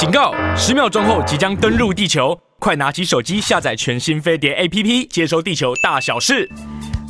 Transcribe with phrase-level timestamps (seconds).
[0.00, 0.32] 警告！
[0.56, 6.48] 十秒钟后即将登陆地球，快拿起手机下载全新飞碟 APP，接收地球大小事。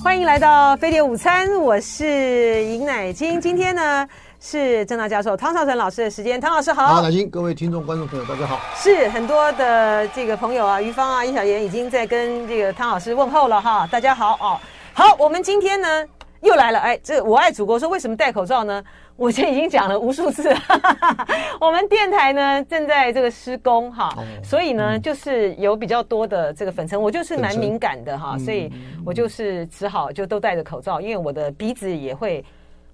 [0.03, 3.41] 欢迎来到飞碟午餐，我是尹乃菁。
[3.41, 4.05] 今天呢
[4.41, 6.89] 是郑大教授汤绍成老师的时间，汤老师好。
[6.89, 8.59] 好，乃金，各位听众观众朋友，大家好。
[8.75, 14.59] 是很多的这个朋友啊，于芳啊、叶小妍已经在跟这个汤老师问候了哈，大家好哦。
[14.93, 16.05] 好，我们今天呢
[16.41, 18.83] 又来了，哎，这我爱祖国说为什么戴口罩呢？
[19.21, 20.49] 我这已经讲了无数次。
[20.49, 20.59] 了，
[21.61, 24.09] 我们电台呢正在这个施工哈，
[24.43, 28.73] 所以呢就是有比较多的这个粉尘，我就是蛮敏感的哈，所以
[29.05, 32.43] 我就是只好就都戴着口罩，因为我的鼻子也会。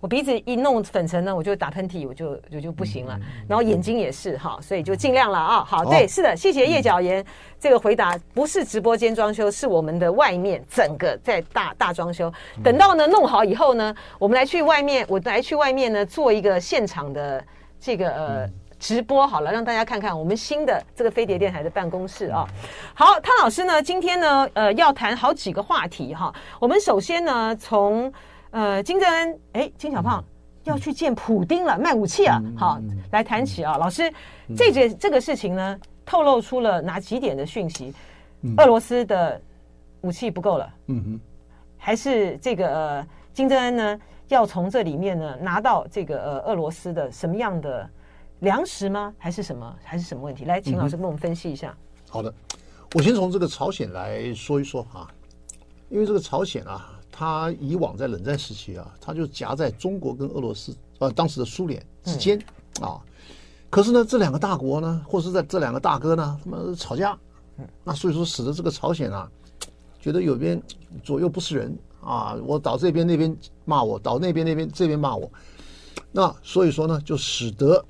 [0.06, 3.18] 我鼻子一弄粉尘呢，我就打喷嚏，我就就就不行了。
[3.48, 5.64] 然后眼睛也是哈，所以就尽量了啊。
[5.64, 7.26] 好，对，是的，谢谢叶角言
[7.58, 12.32] 这个回答，不是直播间装修，是我们的外面整个在大大装修。
[12.62, 17.44] 等到呢弄好以后呢，我们来去外面，我来去外面呢做一个现场的
[17.80, 18.48] 这个呃
[18.78, 22.46] 直播好了，让大家看看我们新的这个飞碟电台的办公室啊。
[22.94, 26.32] 好，汤老师呢今天呢呃要谈好几个话题哈。
[26.60, 28.12] 我们首先呢从。
[28.56, 30.24] 呃，金正恩，哎，金小胖
[30.64, 32.40] 要去见普丁了，卖武器啊！
[32.56, 34.10] 好，来谈起啊，老师，
[34.56, 37.92] 这件这个事情呢，透露出了哪几点的讯息？
[38.56, 39.38] 俄罗斯的
[40.00, 41.20] 武器不够了，嗯哼，
[41.76, 47.86] 还是这个呃，金正恩呢要从这里面呢拿到这个呃俄罗斯的什么样的
[48.38, 49.14] 粮食吗？
[49.18, 49.76] 还是什么？
[49.84, 50.46] 还是什么问题？
[50.46, 51.76] 来，请老师跟我们分析一下。
[52.08, 52.32] 好的，
[52.94, 55.06] 我先从这个朝鲜来说一说啊，
[55.90, 56.90] 因为这个朝鲜啊。
[57.18, 62.38] 他以往在冷战时期啊，他就夹在中国跟俄罗斯呃当时的苏联之间
[62.78, 63.00] 啊。
[63.70, 67.18] 可是呢，这两个大国呢，或是在这两个大哥呢，他们吵架，
[67.82, 69.26] 那所以说使得这个朝鲜啊，
[69.98, 70.62] 觉得有边
[71.02, 73.34] 左右不是人啊，我倒这边那边
[73.64, 75.30] 骂我，倒那边那边这边骂我，
[76.12, 77.82] 那所以说呢，就使得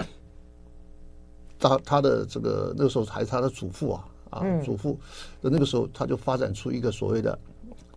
[1.58, 4.97] 他他的这个那个时候还是他的祖父啊啊祖父
[5.42, 7.36] 的那个时候，他就发展出一个所谓的。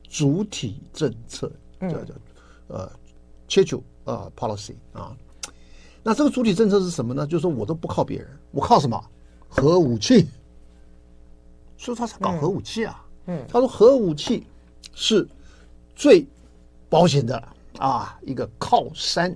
[0.09, 2.13] 主体政策叫叫
[2.67, 2.91] 呃
[3.47, 5.15] ，Chechnya 啊 policy 啊，
[6.03, 7.27] 那这个主体政策是什么呢？
[7.27, 9.01] 就是说我都不靠别人，我靠什么？
[9.47, 10.27] 核武器。
[11.77, 13.05] 所以他才搞核武器啊。
[13.27, 14.45] 嗯，他说核武器
[14.93, 15.27] 是
[15.95, 16.25] 最
[16.89, 17.41] 保险的
[17.77, 19.33] 啊一个靠山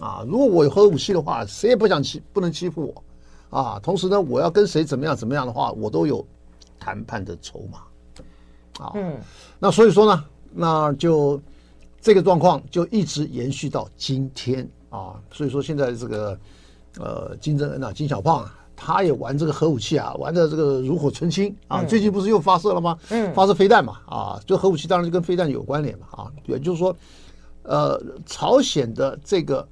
[0.00, 0.24] 啊。
[0.26, 2.94] 如果我有核武器的话，谁也不想欺不能欺负
[3.50, 3.78] 我啊。
[3.80, 6.26] 同时呢，我要跟谁怎么样怎么样的话，我都有
[6.78, 7.82] 谈判的筹码。
[8.78, 9.16] 啊，嗯，
[9.58, 11.40] 那所以说呢，那就
[12.00, 15.14] 这个状况就一直延续到今天啊。
[15.32, 16.38] 所以说现在这个
[16.98, 21.80] 呃金正恩啊，金小胖啊，他也玩这个核武器啊，玩的这个炉火纯青啊。
[21.80, 22.98] 嗯、最近不是又发射了吗？
[23.10, 26.94] 嗯，发射飞弹嘛，啊，就核武器当然就跟飞弹有关联嘛，啊，也就是说，
[27.62, 29.66] 呃，朝鲜的这个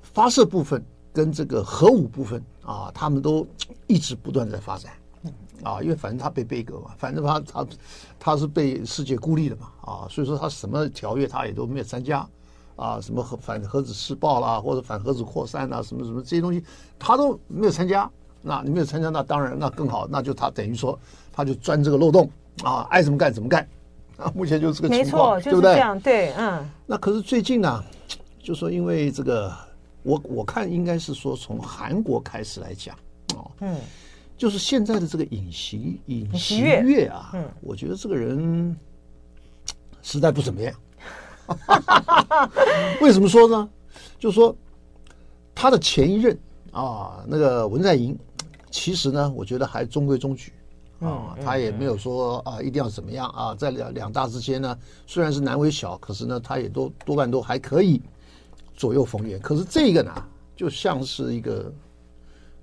[0.00, 3.46] 发射部分跟这个核武部分啊，他们都
[3.86, 4.92] 一直不断在发展。
[5.62, 7.66] 啊，因为反正他被杯葛嘛，反正他他
[8.18, 12.26] 他是被世界孤立的嘛，啊，所以说他什么条约他也都没有参加，
[12.76, 16.62] 啊，什么核反核子试爆啦，或者反核子扩散啊，什么什么这些东西
[16.98, 18.08] 他都没有参加。
[18.42, 20.96] 那你没有参加，那当然那更好，那就他等于说
[21.32, 22.30] 他就钻这个漏洞
[22.62, 23.66] 啊，爱怎么干怎么干。
[24.18, 25.62] 啊，目前就是这个情况，没错，对不对？
[25.62, 26.70] 就是这样，对，嗯。
[26.86, 27.82] 那可是最近呢，
[28.38, 29.52] 就说因为这个，
[30.04, 32.96] 我我看应该是说从韩国开始来讲，
[33.34, 33.80] 哦，嗯。
[34.36, 38.76] 就是现在的这个尹锡尹锡悦啊，嗯，我觉得这个人
[40.02, 40.74] 实在不怎么样。
[43.00, 43.68] 为什么说呢？
[44.18, 44.54] 就是说
[45.54, 46.38] 他的前一任
[46.70, 48.18] 啊，那个文在寅，
[48.70, 50.52] 其实呢，我觉得还中规中矩
[51.00, 58.02] 啊，他也没有说啊一定要怎么样啊，在两两大之间呢，虽然是难为小，可是呢，他也都多半都还可以
[58.74, 59.40] 左右逢源。
[59.40, 60.12] 可是这个呢，
[60.54, 61.72] 就像是一个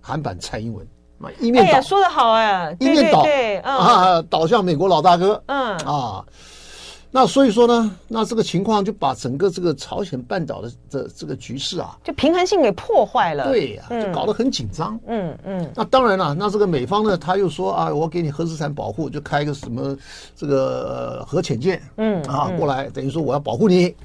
[0.02, 0.86] 韩版蔡英文。
[1.40, 5.76] 一面倒，说的好哎，一面倒，对， 啊，倒向美国老大哥，嗯。
[5.80, 6.24] 啊，
[7.12, 15.72] 那所以说呢，那这个情况就把整个这个朝鲜半岛的这这个局势啊，就平衡性给破坏了，对呀，就搞得很紧张，嗯嗯。
[15.76, 19.96] 那当然了，那这个美方呢，他又说啊，我给你核资产保护，就开一个什么
[20.36, 23.96] 这个核潜舰，嗯啊，过来等于说我要保护你，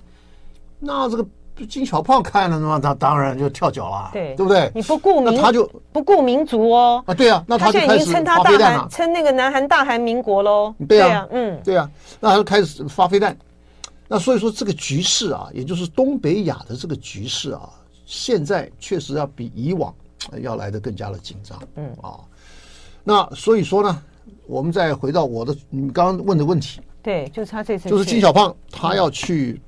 [0.79, 1.25] 那这个。
[1.67, 4.71] 金小胖看了嘛，他当然就跳脚了，对，对不对？
[4.75, 7.03] 你不顾民，他就不顾民族哦。
[7.07, 10.75] 啊，对啊，那他就开始发飞弹了，称那个南韩大韩民国喽。
[10.89, 11.91] 对啊，嗯，对啊，
[12.21, 13.37] 那他就开始发飞弹。
[14.07, 17.69] 那所以说这个局势啊，也就是东北亚的这个局势啊，
[18.07, 19.95] 现在确实要比以往
[20.41, 21.59] 要来的更加的紧张。
[21.77, 22.21] 嗯啊，
[23.05, 24.03] 那所以说呢，
[24.47, 29.61] 我们再回到我的你刚刚问的问题，对，就是他这次就是金小胖他要去。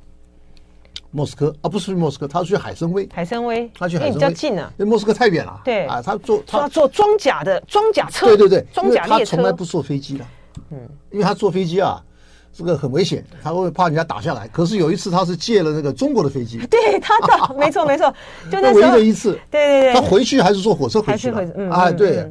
[1.11, 3.09] 莫斯科啊，不是去莫斯科，他去海参崴。
[3.13, 5.61] 海参崴，他去海参崴比较近啊，因为莫斯科太远了。
[5.65, 9.37] 对啊，他坐他坐装甲的装甲车，对对对，装甲列车。
[9.37, 10.25] 他从来不坐飞机的，
[10.71, 12.01] 嗯，因为他坐飞机啊，
[12.53, 14.47] 这个很危险，他会怕人家打下来。
[14.49, 18.13] 可是有一次他是借了那个中国的飞机， 对他到， 没错没错，
[18.51, 22.31] 就那唯一的一次，对对对，他回去还是坐火车回去的，嗯啊对，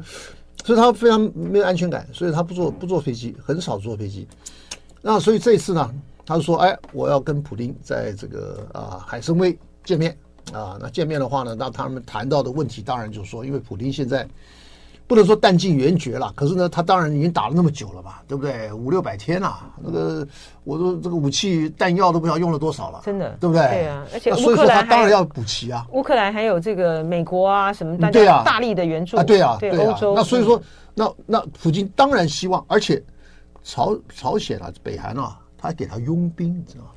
[0.64, 4.26] 所以他非常没有安全感，所以他不坐不坐飞机，很少坐飞机。
[5.02, 5.90] 那所以这一次呢？
[6.30, 10.16] 他就说：“哎，我要跟普丁在这个啊海参崴见面
[10.52, 10.78] 啊。
[10.80, 14.24] 那见面的话呢，那他们谈到的问题，当然就是说，因为普丁现在
[15.08, 18.72] 不能说弹尽援绝了，可是呢，他当然已经打了那么久了吧，对不对？
[18.72, 20.24] 五六百天了，那个
[20.62, 23.66] 我说这个武器弹药都不知道用了多少了，真的，对不对？
[23.66, 25.84] 对啊，而且所以说他当然要补齐啊。
[25.90, 30.14] 乌克兰还有这个美国啊什么大家大力的援助啊，对啊，对欧洲。
[30.14, 30.62] 那所以说，
[30.94, 33.02] 那那普京当然希望，而且
[33.64, 36.90] 朝朝鲜啊，北韩啊。”他还给他佣兵，你知道吗？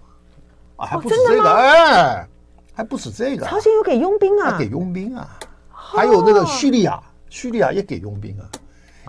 [0.77, 2.27] 啊，还不止这个，哎，
[2.73, 3.45] 还不止这个。
[3.45, 4.51] 朝鲜有给佣兵啊？
[4.51, 5.27] 他给佣兵啊，
[5.69, 8.47] 还有那个叙利亚，叙利亚也给佣兵啊。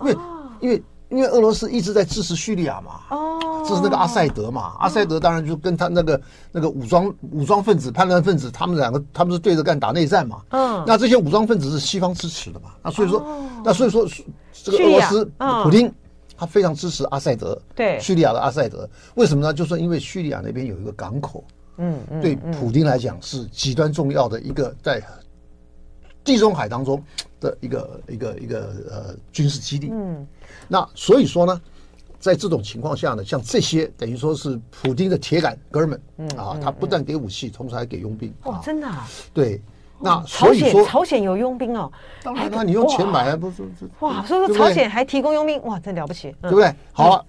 [0.00, 0.16] 因为，
[0.60, 3.00] 因为，因为俄罗斯一直在支持叙利亚嘛。
[3.10, 3.64] 哦。
[3.64, 4.74] 支持那个阿塞德嘛？
[4.80, 6.20] 阿塞德当然就跟他那个
[6.52, 10.42] 那个武装武装分子、叛乱分子，他们两个他们是对着干打内战嘛。
[10.50, 10.84] 嗯。
[10.86, 12.70] 那这些武装分子是西方支持的嘛？
[12.82, 13.24] 那所以说，
[13.64, 14.04] 那所以说，
[14.52, 15.24] 这个俄罗斯
[15.62, 15.90] 普丁。
[16.44, 17.98] 他非常支持阿塞德，对。
[17.98, 19.54] 叙利亚的阿塞德，为什么呢？
[19.54, 21.42] 就是因为叙利亚那边有一个港口，
[21.78, 25.02] 嗯，嗯对普京来讲是极端重要的一个在
[26.22, 27.02] 地中海当中
[27.40, 28.60] 的一个一个一个
[28.90, 30.26] 呃军事基地，嗯，
[30.68, 31.58] 那所以说呢，
[32.18, 39.62] 在这种情况下呢，像这些等于说是普京的铁杆哥们，嗯啊，他不但给武器，同时还给佣兵，哦，真的啊，对。
[40.04, 41.90] 那朝鲜，朝鲜有佣兵哦。
[42.22, 43.62] 当然，那你用钱买还不是？
[44.00, 46.70] 哇，所以说朝鲜还提供佣兵，哇，真了不起，对不对？
[46.92, 47.24] 好了，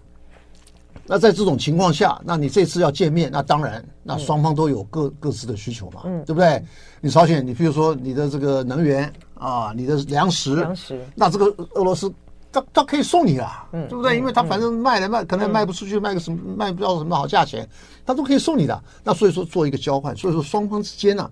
[1.08, 6.62] 那在这种情况下，那你这次要见面，那当然，那双方都有各各自的需求嘛，对不对？
[7.00, 11.46] 你朝鲜，你比如说你的这个能源啊，你的粮食，粮食，那这个
[11.76, 12.12] 俄罗斯，
[12.52, 14.18] 他他可以送你啊，对不对？
[14.18, 17.66] 因为他反正卖来卖，可能卖不出去，卖个什么卖不到什么好价钱，
[18.06, 18.84] 他都可以送你的。
[19.04, 21.30] 那所以说做一个交换，所以说双方之间呢。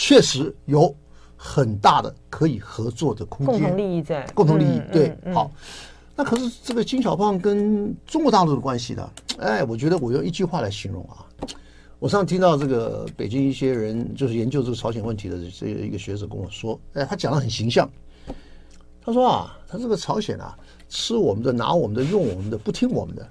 [0.00, 0.94] 确实有
[1.36, 5.12] 很大的可以合作的空间，共同利益在，共同利益对。
[5.34, 5.50] 好，
[6.14, 9.10] 那可是这个金小胖跟中国大陆的关系呢？
[9.40, 11.26] 哎，我觉得我用一句话来形容啊。
[11.98, 17.90] 我上次听到这个北京一些人就是研究这个朝鲜问题的这一个学者跟我说，哎，他讲的很形象。
[19.04, 20.56] 他说啊，他这个朝鲜啊，
[20.88, 23.28] 吃我们的，拿我们的，用我们的，不听我们的。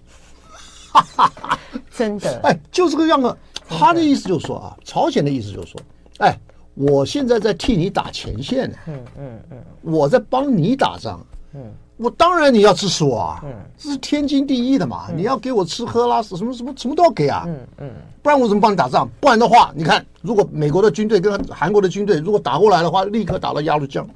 [0.91, 1.57] 哈哈哈，
[1.89, 2.41] 真的？
[2.43, 3.33] 哎，就这个样子。
[3.69, 5.81] 他的意思就是说啊，朝鲜的意思就是说，
[6.17, 6.37] 哎。
[6.77, 11.19] 我现在在替你打前线呢，嗯嗯嗯，我在帮你打仗，
[11.55, 17.91] 嗯，我当然你要支持我啊，嗯，这是天经地义的嘛，你要给我吃喝拉什么什么什么都要给啊，嗯嗯，
[18.21, 19.09] 不然我怎么帮你打仗？
[19.19, 24.07] 不然的话，你看，如果美国的军队跟韩国的军队如果打过来的话，立刻打到鸭绿江，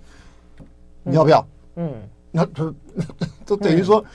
[1.02, 1.44] 你要不要？
[1.78, 1.94] 嗯，
[2.30, 2.72] 那他
[3.46, 4.06] 都等于说。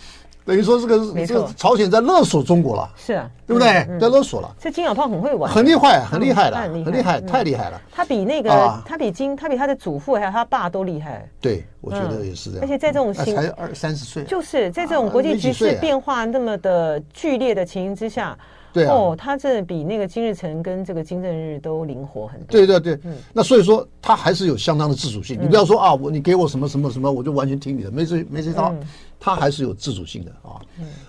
[0.46, 3.69] 等于说这个是这个朝鲜在勒索中国了，是啊，对不对？
[4.00, 4.54] 在勒索了。
[4.60, 7.82] 这金小胖很会玩，很厉害，很厉害的，很厉害，太厉害了。
[7.90, 11.28] 他比那个，他比金，他比他的祖父还有他爸都厉害。
[11.40, 12.64] 对，我觉得也是这样。
[12.64, 18.38] 而且在这种情，才二三十岁，就是在这种国际局势变化那么的剧烈的情形之下。
[18.76, 22.46] 对哦，他这比那个金日成跟这个金正日都灵活很多。
[22.50, 25.38] 对对对，嗯，那所以说他还是有相当的自主性。
[25.40, 28.75] 你不要说啊，我你给我什么什么什么，我就完全听你的，没这没这套，
[29.19, 30.60] 他还是有自主性的啊。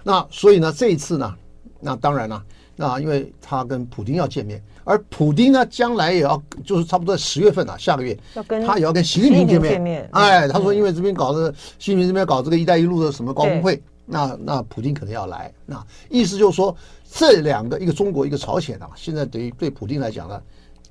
[0.01, 1.35] 那所以呢，这一次呢，
[1.81, 2.41] 那当然了，
[2.77, 10.07] 那因为他跟普京要见面，而普京呢，将来也要就是差不多十月份啊，下个月要跟他也要跟习近平见面。
[10.13, 15.53] 哎，他说因为这边搞的，习近平这边搞这个“一带一路”的什么高峰会，那那普京可能要来。
[15.67, 16.75] 那意思就是说。
[17.09, 20.43] 这两个，一个中国，一个朝鲜啊，现在对于对普京来讲呢，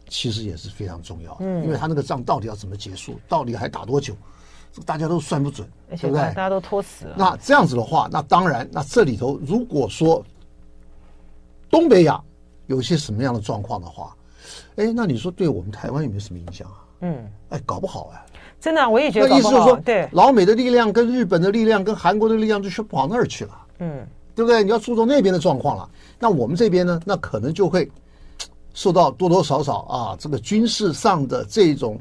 [0.09, 1.37] 其实也是非常重要。
[1.41, 4.17] 嗯，因为他那个仗到底要怎么结束，到底还打多久，
[4.73, 6.23] 这大家都算不准，而且对不对？
[6.29, 7.15] 大家都拖死了。
[7.19, 10.25] 那这样子的话，那当然，那这里头如果说
[11.69, 12.19] 东北亚
[12.67, 14.17] 有些什么样的状况的话，
[14.77, 16.81] 哎，那你说对我们台湾有没有什么影响啊？
[17.01, 18.26] 嗯，哎，搞不好哎，
[18.67, 19.29] 真的，我也觉得。
[19.29, 23.53] 那意思就是说，对，老美的力量跟日本的力量跟韩国的力量就去跑那儿去了。
[23.79, 24.05] 嗯。
[24.35, 24.63] 对不对？
[24.63, 25.89] 你要注重那边的状况了。
[26.19, 27.01] 那我们这边呢？
[27.07, 27.91] 那可能就会
[28.75, 31.99] 受到多多少少啊，这个军事上的这种，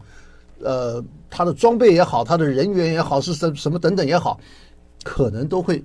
[0.62, 4.38] 呃，他的装备也好，他的人员也好，是什什么等等也好，
[5.02, 5.82] 可能都会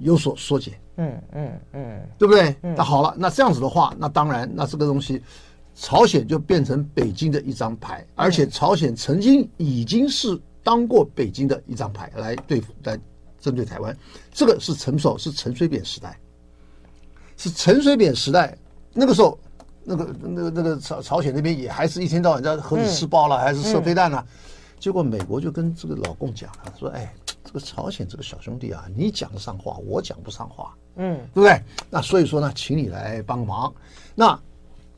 [0.00, 0.74] 有所缩减。
[0.96, 2.54] 嗯嗯嗯，对不对？
[2.60, 5.22] 那好了，那这样子的话，那当然，那这个东西，
[5.80, 12.98] 朝鲜就变成北京的一张牌，而且朝鲜曾经已经是当过北京的一张牌来对付来。
[13.40, 13.96] 针对台湾，
[14.32, 16.18] 这个是陈守，是陈水扁时代，
[17.36, 18.58] 是陈水扁时代。
[18.92, 19.38] 那个时候，
[19.84, 24.22] 那个那个那个朝朝鲜那边也还是一天到晚在核子试爆了，嗯、还是射飞弹呢？
[24.80, 31.62] 结果美国就跟这个老共讲了，说：“哎，这个朝鲜这个小兄弟啊，你讲得上话，我讲不上话，嗯，对不对？
[31.88, 33.72] 那所以说呢，请你来帮忙。
[34.16, 34.38] 那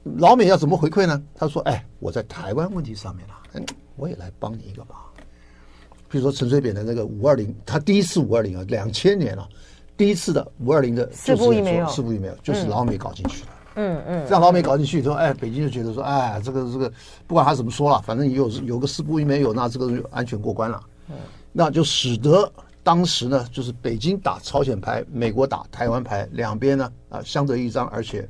[0.02, 1.22] 老美要怎么回馈呢？
[1.34, 3.64] 他说：哎，我在台湾问题上面啊，嗯，
[3.96, 4.96] 我也来帮你一个忙。
[6.08, 9.48] 比如说陈水扁的那个五二零，他第一次五二零啊，两千年啊，
[9.96, 16.92] 第一次的五二零的四不一没有，四不一没有，就是老美搞进去的。”嗯嗯，让老美搞进去以后，哎，北京就觉得说，哎，这个这个，
[17.26, 20.82] 不管他怎么说了，反正有有个四不一没有，那这个就安全过关了。
[21.08, 21.14] 嗯，
[21.52, 22.50] 那就使得
[22.82, 28.28] 当时呢，就是北京打朝鲜牌，美国打台湾牌，两边呢啊相得益彰，而且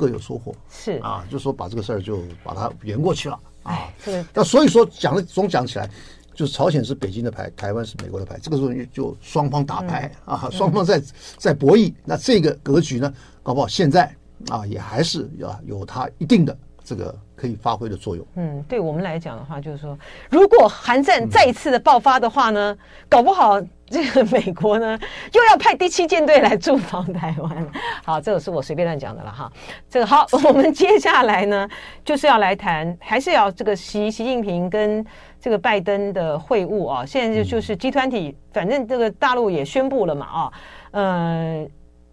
[0.00, 0.54] 各有收获。
[0.70, 3.92] 是啊，就说把这个事儿就把它圆过去了啊。
[4.02, 4.24] 是。
[4.32, 5.90] 那所以说讲了总讲起来，
[6.34, 11.02] 就是朝鲜是北京的牌，台湾是美国的牌，这个时候就双方打牌啊，双方在
[11.36, 11.92] 在博弈。
[12.04, 14.10] 那这个格局呢，搞不好现在。
[14.48, 18.26] 啊，也还是要有它一定的这个可以发挥的作用。
[18.34, 22.78] 嗯，对我们来讲的话，就是说，如果韩战再一次的爆发的话呢，嗯、
[23.08, 24.98] 搞不好这个美国呢
[25.32, 27.66] 又要派第七舰队来驻防台湾。
[28.04, 29.50] 好，这个是我随便乱讲的了哈。
[29.88, 31.66] 这个好，我们接下来呢
[32.04, 35.02] 就是要来谈，还是要这个习习近平跟
[35.40, 37.06] 这个拜登的会晤啊。
[37.06, 40.52] 现在就就是集团体，反正这个大陆也宣布了嘛啊，
[40.90, 41.70] 嗯、呃。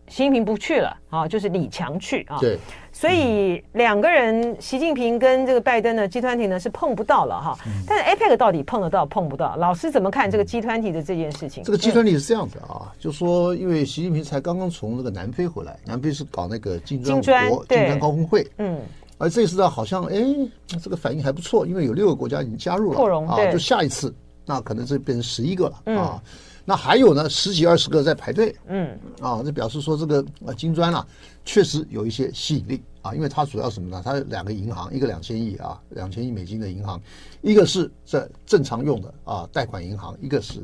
[0.10, 2.38] 习近平不去了啊，就是李强去啊。
[2.39, 2.57] 对，
[3.00, 7.56] 所以两个人，习近平跟这个拜登的 G 团体呢是碰不到了哈。
[7.86, 9.56] 但是 APEC 到底碰得到碰不到？
[9.58, 11.63] 老师怎么看这个 G 团体的这件事情？
[11.63, 18.82] 这个 G 团体是这样子啊，就说因为习近平才刚刚从那个南非回来，南非是搞那个金砖国金砖高峰会，嗯，
[19.20, 20.18] 而这次呢好像哎
[20.66, 24.12] 这个反应还不错，因为有六个国家已经加入了扩容啊，就下一次
[24.44, 26.20] 那可能就变成十一个了啊。
[26.69, 31.07] 那还有呢，十几二十个在排队，嗯，啊，这表示说这个啊金砖啊，
[31.45, 34.01] 确实有一些吸引力啊，因为它主要什么呢？
[34.03, 37.01] 它有两个银行，一个两千亿啊，两千亿美金的银行，
[37.41, 40.59] 一个是这正常用的啊贷款银行，一个是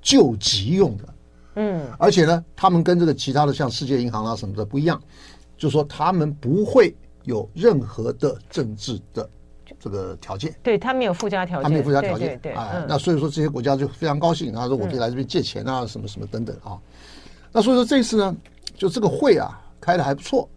[0.00, 1.14] 救急用的，
[1.56, 4.98] 嗯，而且呢，他们跟这个其他的像世界银行啊什么的不一样，
[5.58, 9.28] 就是说他们不会有任何的政治的。
[9.82, 16.80] 这个条件，对他没有附加条件，他没有附加条件，对，啊，那所以说这些国家就非常高兴，他说我可以来这边借钱啊，什么什么等等啊。
[17.50, 18.36] 那所以说这次呢，
[18.76, 20.48] 就这个会啊开的还不错。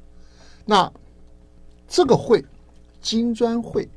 [0.64, 0.92] 那
[1.88, 2.46] 这个会
[3.02, 3.90] 金砖会，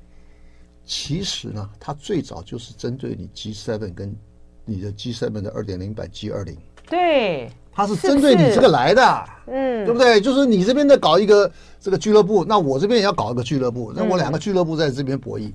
[0.87, 4.17] 其实呢，它最早就是针对你 G Seven 跟
[4.65, 6.57] 你的 G Seven 的二点零版 G20，
[6.89, 7.51] 对。
[7.75, 10.21] 他是针对你这个来的，嗯，对不对？
[10.21, 11.49] 就是你这边在搞一个
[11.81, 15.47] 这个俱乐部，那我这边也要搞一个俱乐部，那我两个俱乐部在这边博弈。
[15.47, 15.55] 嗯、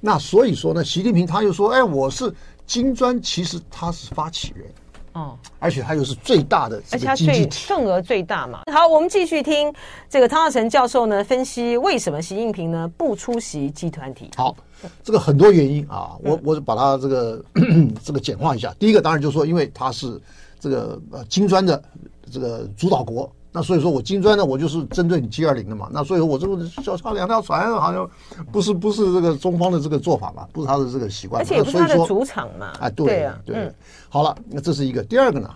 [0.00, 2.34] 那所以说呢，习近平他又说，哎，我是
[2.66, 4.66] 金砖，其实他是发起人，
[5.12, 8.62] 哦，而且他又是最大的这个经济体，份额最大嘛。
[8.72, 9.72] 好，我们继续听
[10.08, 14.28] 这个汤耀成教授呢分析，为什么习近平呢不出席集团体？
[14.36, 14.56] 好，
[15.04, 17.44] 这个很多原因啊，我我把它这个
[18.02, 18.74] 这个简化一下。
[18.76, 20.20] 第一个当然就是说，因为他是。
[20.60, 21.82] 这个呃金砖的
[22.30, 28.08] 这个主导国，那所以说我金砖呢，我就是针对你 G 二零的嘛，那所以说我这个就差两条船，好像
[28.52, 33.74] 不是不是这个中方的这个做法嘛，不是他的这个习惯，而且也不是他的主场嘛，啊对对，啊对嗯、
[34.08, 35.50] 好了，那这是一个，第二个呢，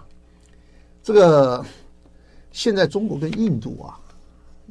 [1.03, 1.65] 这个
[2.51, 4.01] 现在中国跟印度啊，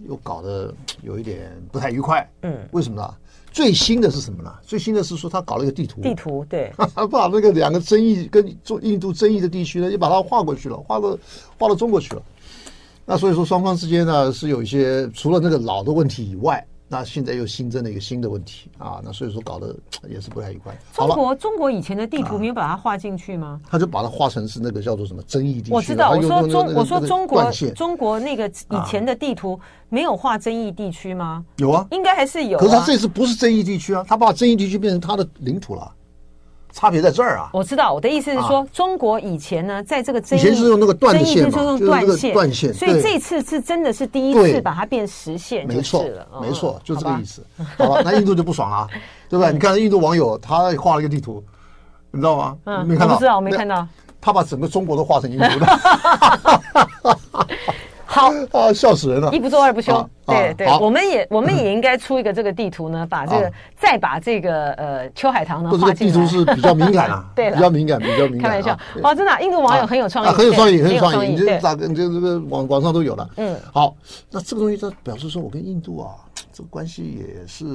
[0.08, 0.74] 又搞得
[1.04, 3.16] 有一点不太愉快，嗯，为什么呢？
[3.53, 4.51] 最新的是什么呢？
[4.63, 6.74] 最新的是说他搞了一个地图，地图对，
[7.10, 11.17] 把那个两个争议跟中印度争议的地区呢，也把它划过去了，划到
[11.60, 12.22] 划到中国去了。
[13.05, 16.65] 那所以说双方之间呢是有一些除了那个老的问题以外。
[16.94, 19.76] 那现在又新增了一个新的问题啊，那所以说搞得
[20.08, 20.78] 也是不太愉快。
[20.94, 23.60] 中国中国以前的地图没有把它画进去吗？
[23.68, 25.72] 他就把它画成是那个叫做什么争议地区。
[25.74, 29.60] 我知道，我说中我说中国中国那个以前的地图
[29.90, 31.44] 没有画争议地区吗？
[31.58, 32.60] 有啊，应该还是有。
[32.60, 35.92] 可是他这次不是争议地区啊，他把争议地区变成他的领土了。
[36.74, 37.50] 差别在这儿啊！
[37.53, 42.74] 我知道，我的意思是说，中国以前呢，在这个争议，以前是用那个断线嘛，就是断线，断线。
[42.74, 46.03] 所以这次是真的是第一次把它变实线，没错，
[46.42, 47.46] 没错，就这个意思。
[47.77, 48.88] 好吧，那印度就不爽啊，
[49.30, 49.53] 对不对？
[49.53, 51.44] 你看印度网友他画了一个地图，
[52.10, 52.58] 你知道吗？
[52.65, 53.88] 嗯，没看到，不知道，我没看到。
[54.20, 55.80] 他把整个中国都画成印度的。
[58.13, 59.34] 好啊，笑死人了！
[59.34, 66.13] 一不做二不休，对对，我们也 我们也应该出一个这个地图呢，把这个再把这个呃秋海棠呢画进来。
[66.13, 68.43] 地图是比较敏感啊， 对，比较敏感，比较敏感。
[68.43, 71.29] 开玩笑，哦，真的，印度网友很有创意，很有创意，很有创意。
[71.32, 71.88] 你这咋个？
[71.88, 73.27] 你这这个网网上都有了。
[73.38, 73.96] 嗯，好，
[74.29, 76.13] 那这个东西它表示说我跟印度啊，
[76.51, 77.65] 这个关系也是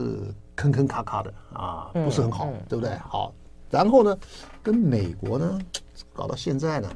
[0.54, 2.95] 坑坑卡卡的啊，不是很好，对不对？
[3.09, 3.33] 好，
[3.71, 4.16] 然后呢，
[4.62, 5.59] 跟美国呢
[6.14, 6.88] 搞到现在呢。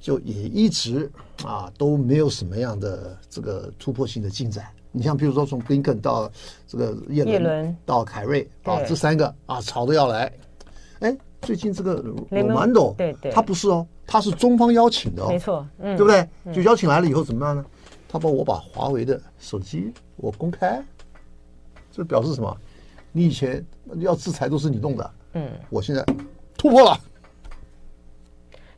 [0.00, 1.10] 就也一直
[1.44, 6.30] 啊都没有什么样的这个突破性的进展你像比如说从布林肯到
[6.66, 10.32] 这个叶伦，伦到凯瑞啊，这三个啊吵都要来。
[11.00, 16.54] 哎，最近这个罗蒙曼朵，对对他不是哦，他是中方邀请的哦，没错，嗯，对不对？
[16.54, 17.64] 就邀请来了以后怎么样呢？
[18.08, 20.82] 他帮我把华为的手机我公开，
[21.92, 22.56] 这表示什么？
[23.12, 23.64] 你以前
[23.96, 26.04] 要制裁都是你弄的，嗯，我现在
[26.56, 26.98] 突破了。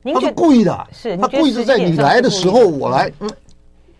[0.02, 3.30] 他是故意的，是他故意是在你来的时候我来，嗯，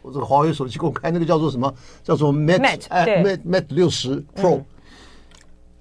[0.02, 1.73] 我这个华为手机给我开那个叫做什么？
[2.02, 4.64] 叫做 Mate Mate，哎对 Mate Mate 六十 Pro，嗯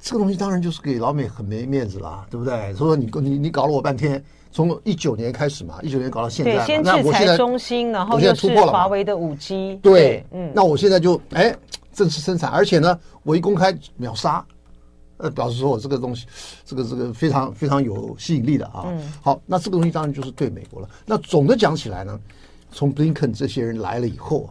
[0.01, 2.73] 这个东西当然就是给老美很没面子啦，对不对？
[2.73, 11.53] 所以说你你你搞了我半天，从一九年开始嘛，一九年搞到现在对，先制那我现在裁中兴，然后我现又是在突破了华为的五 G，对，嗯，那我现在就哎
[11.91, 14.43] 正式生产，而且呢，我一公开秒杀，
[15.19, 16.25] 呃，表示说我这个东西，
[16.65, 18.85] 这个这个非常非常有吸引力的啊。
[18.87, 20.89] 嗯好，那这个东西当然就是对美国了。
[21.05, 22.19] 那总的讲起来呢，
[22.71, 24.49] 从布林肯这些人来了以后，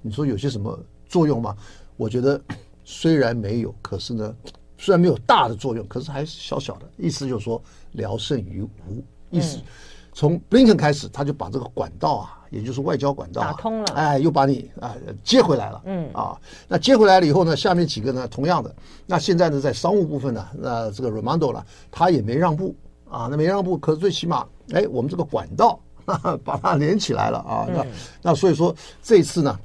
[0.00, 1.56] 你说有些什么作用吗？
[1.96, 2.40] 我觉得
[2.84, 4.34] 虽然没有，可是呢，
[4.78, 6.88] 虽然没有大的作用，可是还是小小的。
[6.96, 7.62] 意思就是说
[7.92, 9.02] 聊胜于无。
[9.32, 9.60] 意思、
[10.12, 15.82] 从布林肯开始，他就把这个管道啊，也就是外交管道、啊、打通了哎，又把你啊接回来了。
[15.84, 16.38] 嗯啊，
[16.68, 18.74] 那接回来了以后呢，下面几个呢，同样的，
[19.06, 22.74] 那现在呢，在商务部分呢，那这个 Raimondo 了，他也没让步
[23.08, 27.66] 啊，那没让步，可是最起码，哎，我们这个管道哈哈把它连起来了啊。
[27.72, 27.86] 那
[28.22, 29.58] 那所以说这一次呢。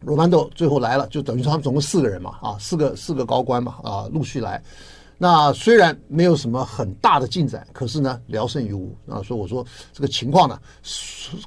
[0.00, 4.62] 罗曼多最后来了，就等于说他们总共四个人嘛，啊，四个四个高官嘛，啊，陆续来。
[5.18, 8.94] 那虽然没有什么很大的进展，可是呢，聊胜于无。
[9.08, 10.60] 啊，所以我说这个情况呢，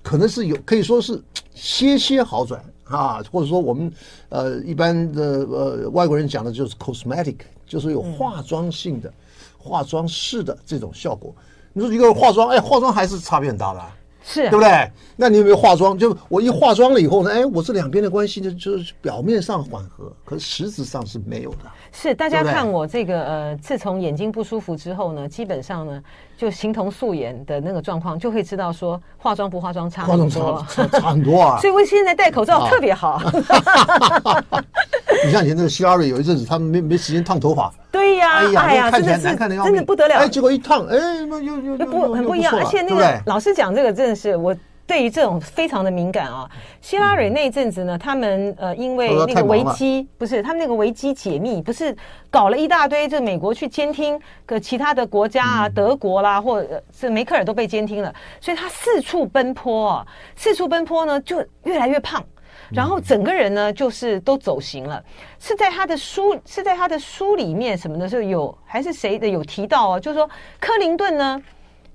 [0.02, 1.22] 可能是有可以说是
[1.54, 3.92] 些些好转啊，或者说我们
[4.30, 9.14] 呃一般的呃外国人讲的就是 cosmetic，就是有化妆性的、
[9.58, 11.34] 化妆式的这种效果。
[11.72, 13.96] 你说一个化妆，哎，化妆还是差别很大的啊。
[14.32, 14.92] 是、啊，对不对？
[15.16, 15.98] 那你有没有化妆？
[15.98, 21.66] 就我一化妆了以后呢，哎，我这两边的关系呢，就是表面上缓和，可是实质上是没有的。
[21.92, 26.04] 是，大家看我这个呃，自从眼睛不舒服之后呢，基本上呢，
[26.40, 31.60] 就形同素颜的那个状况，就会知道说化妆不化妆差很多，化妆差差，差很多啊。
[31.62, 33.22] 所以我现在戴口罩特别好。
[35.26, 37.70] 你像以前那个希拉瑞有一阵子，他们没没时间烫头发。
[37.92, 40.16] 对呀、啊，哎呀，看起来真的是难看的要真的不得了。
[40.16, 40.98] 哎，结果一烫，哎，
[41.28, 42.56] 那又又又不很不一样。
[42.56, 44.56] 而且那个老师讲这个真的是我。
[44.90, 46.50] 对于这种非常的敏感啊，
[46.82, 51.96] 希拉蕊那一阵子呢，他们呃因为那个维基不是他们那个维基解密，不是
[52.32, 62.26] 搞了一大堆，这美国去监听个其他的国家啊，德国啦，或者是梅克尔都被监听了，所以他四处奔波啊，四处奔波呢就越来越胖，
[62.72, 65.04] 然后整个人呢就是都走形了。
[65.38, 70.00] 是在他的书是在他的书里面什么的时候有还是谁的有提到啊？
[70.00, 70.28] 就是说
[70.60, 71.40] 克林顿呢。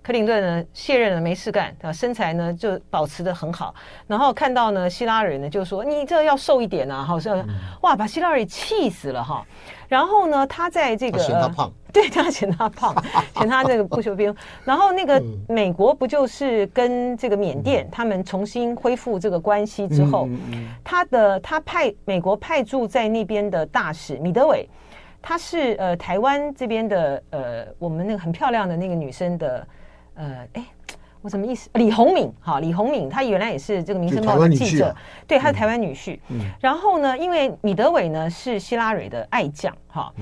[0.05, 3.75] 克林顿呢卸任了没事干啊，身材呢就保持的很好。
[4.07, 7.43] 然后看到呢希拉里呢就说你这要瘦一点啊，好像
[7.81, 9.43] 哇把希拉里气死了哈。
[9.89, 12.95] 然后呢他在这个嫌他胖，对他嫌他胖，
[13.39, 14.35] 嫌他这个不修边。
[14.63, 20.29] 然后那个美国不就是跟这个缅甸他们重新恢复这个关系之后，
[20.85, 24.69] 他的他派美国派驻在那边的大使米德伟，
[25.23, 29.67] 他是呃台湾这边的呃我们那个很漂亮的那个女生的。
[30.15, 30.65] 呃，哎，
[31.21, 31.69] 我什么意思？
[31.75, 34.95] 李鸿敏，哈，李鸿敏，他原来也是这个《民生报》的记者，
[35.27, 36.19] 对，他是台湾女婿。
[36.29, 40.13] 嗯，然后呢，因为米德伟呢是希拉蕊的爱将，哈，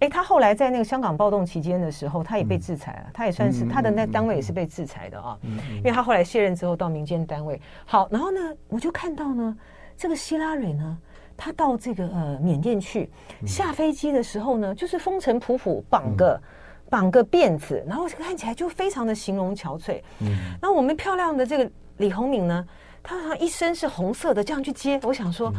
[0.00, 7.60] 哎，他后来在那个香港暴动期间的时候，他也被制裁了，他也算是他的那单位也是被制裁的啊，因为他后来卸任之后到民间单位。
[7.84, 9.56] 好，然后呢，我就看到呢，
[9.96, 10.98] 这个希拉蕊呢，
[11.36, 13.10] 他到这个呃缅甸去
[13.46, 16.40] 下飞机的时候呢，就是风尘仆仆，绑个。
[16.88, 20.00] 绑个辫子，然后看起来就非常的形容憔悴。
[20.20, 20.28] 嗯，
[20.60, 22.64] 然后我们漂亮的这个李红敏呢，
[23.02, 25.00] 她好像一身是红色的，这样去接。
[25.02, 25.52] 我想说，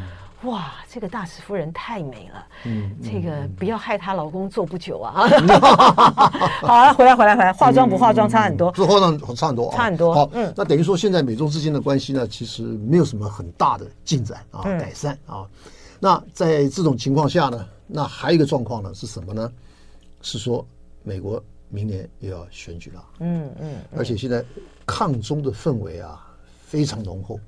[0.44, 2.48] 嗯、哇，这个大使夫人太美了。
[2.66, 5.28] 嗯，这个不要害她老公坐不久啊。
[5.30, 5.48] 嗯、
[6.64, 8.74] 好啊，回来回来回来，化妆不化妆差很多。
[8.74, 10.14] 是化妆差很多，差很多。
[10.14, 15.46] 好，嗯，那等于说现在美中之间的关系呢，其实没有什么很大的进展啊，嗯、改善啊。
[16.00, 19.52] 那在这种情况下呢，那还有一个状况呢是什么呢？
[20.22, 20.66] 是说。
[21.08, 24.44] 美国明年又要选举了，嗯嗯，而且现在
[24.86, 27.40] 抗中的氛围啊非常浓厚，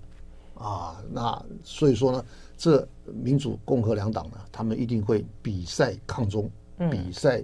[0.55, 2.23] 啊，那所以说呢，
[2.57, 6.49] 这民主共和两党呢，他们一定会比赛抗中，
[6.89, 7.43] 比赛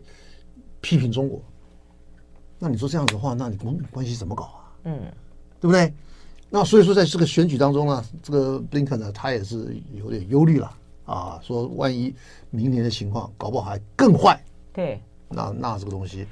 [0.79, 1.41] 批评中国。
[2.57, 4.71] 那你说这样子的话，那你国民关系怎么搞啊？
[4.85, 5.01] 嗯，
[5.59, 5.93] 对不对？
[6.49, 12.15] 那所以说，在这个选举当中呢，这个布林肯呢，他也是有点忧虑了啊，说万一
[12.51, 14.41] 明年的情况搞不好还更坏。
[14.71, 15.01] 对。
[15.29, 16.25] 那那这个东西，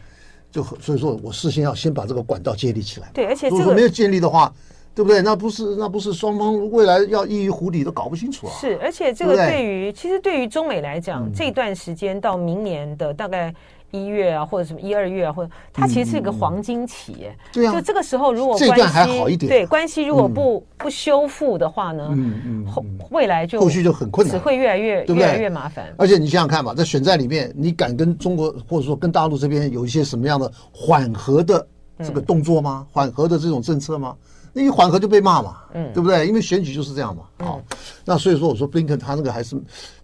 [0.52, 3.10] 就所以说我事先要先把这个管道建立起来。
[3.14, 4.54] 对，而且这个如果没有建立的话，
[4.96, 5.22] 对不对？
[5.22, 8.54] 那不是那不是双方未来要一于湖底都搞不清楚啊。
[8.60, 13.54] 是，而且这个对于对其实对于中美来讲，嗯这段时间到明年的大概
[13.94, 17.74] 一月啊，或者什么一二月啊，或者它其实是一个黄金期，哎、对啊。
[17.74, 19.48] 就这个时候如果关系这段还好一点。
[19.48, 24.36] 对关系如果不、不修复的话呢，嗯嗯后未来就后续就很困难。
[24.36, 25.28] 只会越来越对不对？
[25.28, 25.94] 越来越麻烦。
[25.98, 31.66] 而且你想想看吧，在选战里面，你敢跟中国或者说跟大陆这边有一些什么样的缓和的
[32.00, 32.88] 这个动作吗？
[32.92, 34.16] 缓和的这种政策吗？
[34.56, 36.28] 那一缓和就被骂嘛，嗯，对不对？
[36.28, 37.24] 因为选举就是这样嘛。
[37.40, 37.62] 好，
[38.06, 39.56] 那所以说我说布林肯他那个还是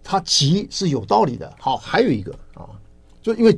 [0.02, 1.52] 他急是有道理的。
[1.58, 2.32] 好，还有一个。
[2.54, 2.66] 啊，
[3.22, 3.52] 就因为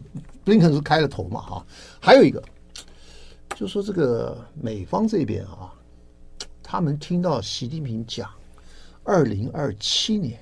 [0.44, 1.66] 布林肯是开了头嘛，哈，
[2.00, 2.42] 还有一个
[3.54, 5.72] 就说这个美方这边啊，
[6.62, 8.28] 他们听到习近平讲，
[9.04, 10.38] 二零二七年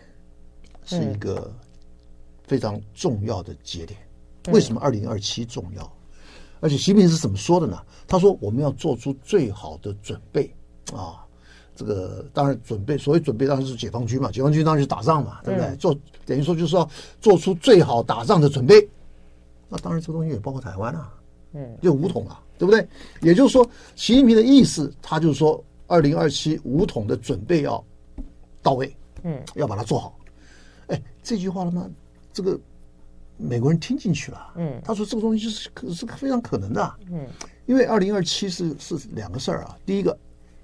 [0.87, 1.52] 是一个
[2.44, 3.98] 非常重要的节点。
[4.50, 5.92] 为什么二零二七重要？
[6.61, 7.78] 而且习近平是怎么说的呢？
[8.09, 10.50] 他说我们要做出最好的准备
[10.94, 11.24] 啊，
[11.76, 15.76] 这个当然准备，所谓准备当然是解放军嘛，解放军当然是打仗嘛，对不对？
[15.76, 16.88] 做等于说就是要
[17.20, 18.88] 做出最好打仗的准备。
[19.70, 21.14] 那当然这个东西也包括台湾啊，
[21.54, 22.87] 嗯，就五统啊，对不对？
[23.22, 27.83] 也就是说，习近平的意思，他就是说，二零二七五统的准备要
[28.62, 30.18] 到位，嗯，要把它做好。
[30.88, 31.88] 哎，这句话了吗？
[32.33, 32.61] 这个。
[33.42, 37.26] 美国人听进去了，嗯，他说这个东西是可是非常可能的，嗯，
[37.64, 40.14] 因为二零二七是是两个事儿啊，第一个，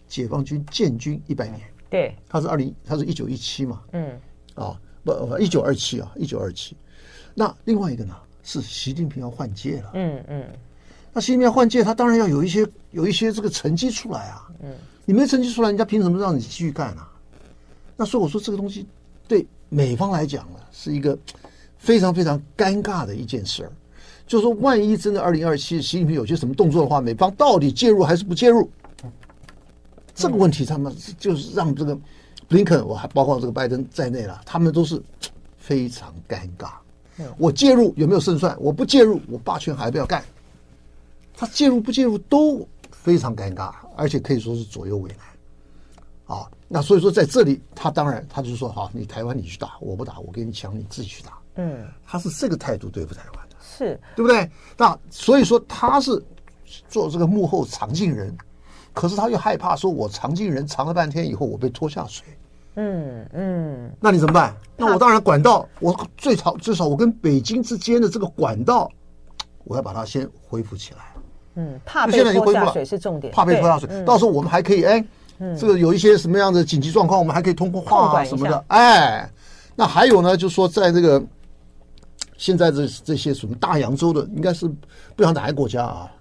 [0.06, 4.20] 解放军建军一百年，对，他是二零，他是一九一七嘛，嗯，
[4.56, 6.76] 啊，不，一九二七啊，一九二七，
[7.34, 8.14] 那另外一个呢
[8.46, 10.44] 是习近平要换届了，嗯嗯，
[11.12, 17.06] 那习近平要换届，他当然要有一些有一些这个成绩出来啊，嗯，你没成绩出来，人家凭什么让你继续干啊？
[17.96, 18.86] 那所以我说这个东西
[19.28, 21.18] 对美方来讲呢是一个。
[21.78, 23.70] 非常非常尴尬的一件事儿，
[24.26, 28.68] 就是说，万一真的二零二七习近平有些什么动作的话，美方到底介入还是不介入？
[30.14, 35.00] 这个问题，他们就是让这个布林肯，我还包括这个拜登在内了，他们都是
[35.58, 36.70] 非常尴尬。
[37.38, 38.56] 我介入有没有胜算？
[38.60, 40.24] 我不介入，我霸权还不要干。
[41.34, 46.36] 他介入不介入都非常尴尬，而且可以说是左右为难。
[46.36, 51.38] 啊，那所以说在这里，他当然他就是说，好，你台湾你去打，我不打，我给你抢，你自己去打。
[51.54, 54.50] 嗯，他是这个态度对付台湾的，是对不对？
[54.76, 56.22] 那所以说他是
[56.88, 58.36] 做这个幕后藏镜人，
[58.92, 62.26] 可是他又害怕说，我藏镜人藏了半天以后，我被拖下水。
[62.76, 64.54] 嗯嗯，那你怎么办？
[64.76, 68.90] 那我当然管道，我最少至少我跟北京之间的这个管道，
[69.64, 71.00] 我要把它先恢复起来。
[71.54, 75.04] 嗯，怕被拖下水是重点，怕被拖下水，到时候我们还可以哎，
[75.58, 79.28] 这个有一些什么样的紧急状况，我们还可以通过话啊什么的，哎，
[79.74, 81.22] 那还有呢，就是说在这个。
[82.38, 84.74] 现在这这些什么大洋洲的，应该是不
[85.16, 86.12] 知道哪个国家啊？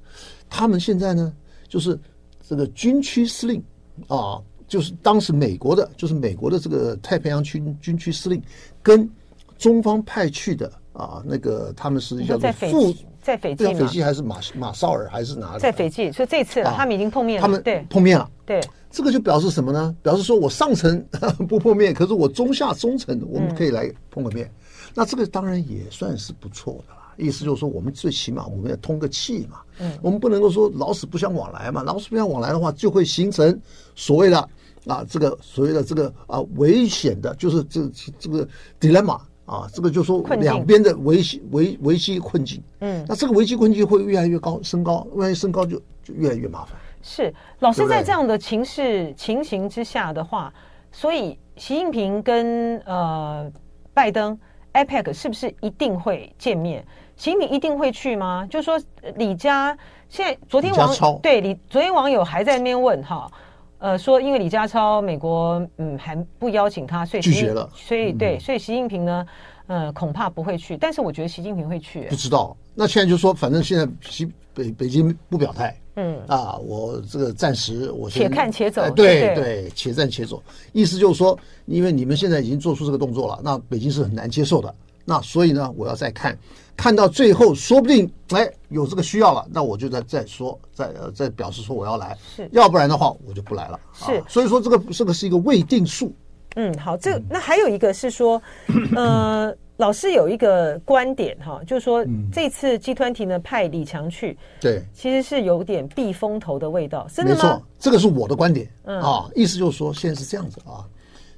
[0.49, 1.33] 他们现在呢，
[1.67, 1.99] 就是
[2.47, 3.61] 这个军区司令
[4.07, 8.41] 啊，就是当时美国的，就是美国的这个太平洋军军区司令，
[8.81, 9.09] 跟
[9.57, 15.59] 中方派去的啊，那个他们是叫做副在斐济，斐济还是马马绍尔还是哪里？
[15.59, 19.95] 在斐济，所以这次他们已经碰面了，他们对碰面了，对，这个就表示什么呢？
[20.01, 21.03] 表示说我上层
[21.47, 24.51] 不碰面，可是我中下中层我们可以来碰个面。
[24.93, 29.59] 那这个当然也算是不错的啦，意思就是说，我们最起码我们要通个气嘛。
[29.79, 33.59] 嗯，我们不能够说老死不相往来嘛，老死不相往来的话，就会形成
[33.95, 34.49] 所谓的
[34.85, 38.47] 啊这个所谓的这个啊危险的，就是这这个
[38.79, 42.61] dilemma 啊，这个就是说两边的危机危危机困境。
[42.79, 46.77] 嗯，那这个危机困境会越来越高升高，万一升高就就越来越麻烦。
[47.01, 50.53] 是老师在这样的情势情形之下的话，
[50.91, 53.51] 所以习近平跟呃
[53.93, 54.37] 拜登。
[54.75, 56.85] APEC 是不是一定会见面？
[57.17, 58.45] 习近平一定会去吗？
[58.49, 58.79] 就是说
[59.15, 59.77] 李家
[60.09, 63.31] 现在昨天网对李昨天网友还在那边问哈，
[63.79, 69.25] 呃说因为李家超美国嗯还不邀请他，所以拒绝了，所以对，所以习近平呢
[69.67, 72.01] 呃恐怕不会去，但是我觉得习近平会去。
[72.09, 75.75] 不知道，那现在就说反正现在习北北京不表态。
[75.95, 76.19] 嗯。
[76.27, 84.75] 啊，我这个暂时我先且看且走，对，对，且战且走，意思就是说，因为你们现在已经做出这个动作了，那北京是很难接受的，
[85.05, 86.37] 那所以呢，我要再看，
[86.75, 96.13] 看到最后，说不定哎有这个需要了，那我就再再说，再呃再表示说我要来，是，要不然的话我就不来了，是，啊、所以说这个这个是一个未定数。
[96.55, 98.41] 嗯，好，这那还有一个是说，
[98.95, 99.55] 呃。
[99.77, 107.41] 老师有一个观点哈，就是说这次集团体呢派李强去，对，其实是有点避风头的味道，真的吗？
[107.43, 109.01] 没错，这个是我的观点，嗯。
[109.01, 110.87] 啊，意思就是说现在是这样子啊，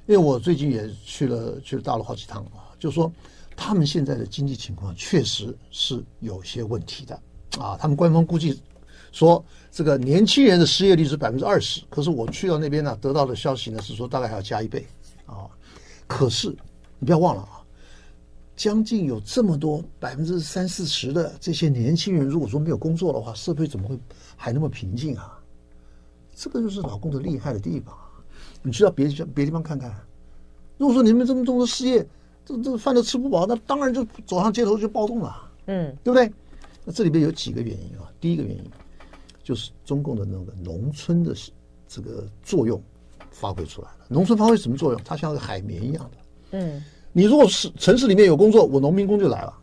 [0.06, 3.10] 因为我最近也去了去了大陆好几趟啊，就是说
[3.60, 7.20] 他们现在的经济情况确实是有些问题的
[7.58, 8.62] 啊，他们官方估计
[9.10, 14.86] 说这个年轻人的失业率是百分之二十，可是我去到那边呢，得到的消息呢是说大概还要加一倍
[15.26, 15.50] 啊。
[16.06, 16.56] 可是
[17.00, 17.60] 你不要忘了啊，
[18.54, 23.98] 将近有这么多百分之三四十的这些年轻人，如果说没有工作的话，社会怎么会
[24.36, 25.36] 还那么平静啊？
[26.36, 27.92] 这个就是老工的厉害的地方。
[28.62, 29.92] 你去到别地别地方看看，
[30.76, 32.06] 如果说你们这么多的失业，
[32.48, 36.32] 这这饭都吃不饱，那当然就走上街头就暴动了，嗯，对不对？
[36.82, 38.08] 那这里边有几个原因啊？
[38.18, 38.64] 第一个原因
[39.44, 41.34] 就是中共的那个农村的
[41.86, 42.82] 这个作用
[43.30, 44.06] 发挥出来了。
[44.08, 45.00] 农村发挥什么作用？
[45.04, 46.16] 它像个海绵一样的，
[46.52, 46.82] 嗯，
[47.12, 49.54] 你如果是城市里面有工作，我农民工就来了，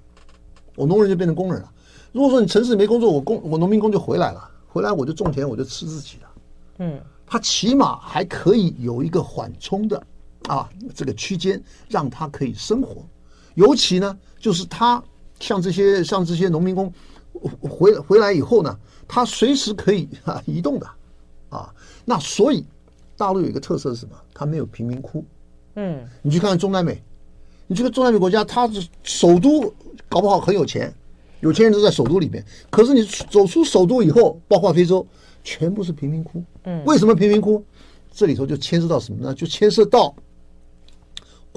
[0.76, 1.72] 我农人就变成工人了。
[2.12, 6.26] 如果说你城市里没工作，我工我农民工就回来了，回来我就种田，我就吃自己的，
[6.78, 7.02] 嗯。
[7.28, 10.02] 它起码还可以有一个缓冲的
[10.48, 13.06] 啊，这个区间让他可以生活。
[13.56, 15.04] 尤其呢，就是他
[15.40, 16.92] 像这些像这些农民工
[17.62, 18.78] 回回来以后呢，
[19.08, 20.88] 他随时可以啊移动的
[21.50, 21.74] 啊。
[22.04, 22.66] 那所以
[23.18, 24.16] 大陆有一个特色是什么？
[24.34, 25.24] 它没有贫民窟。
[25.76, 27.02] 嗯，你去看看中南美，
[27.68, 29.74] 你去看中南美国家，它的首都
[30.08, 30.94] 搞不好很有钱，
[31.40, 32.46] 有钱人都在首都里面。
[32.70, 35.06] 可是你走出首都以后，包括非洲。
[35.48, 36.44] 全部是贫民窟。
[36.64, 37.64] 嗯，为什么贫民窟？
[38.12, 39.32] 这里头就牵涉到什么呢？
[39.32, 40.12] 就牵涉到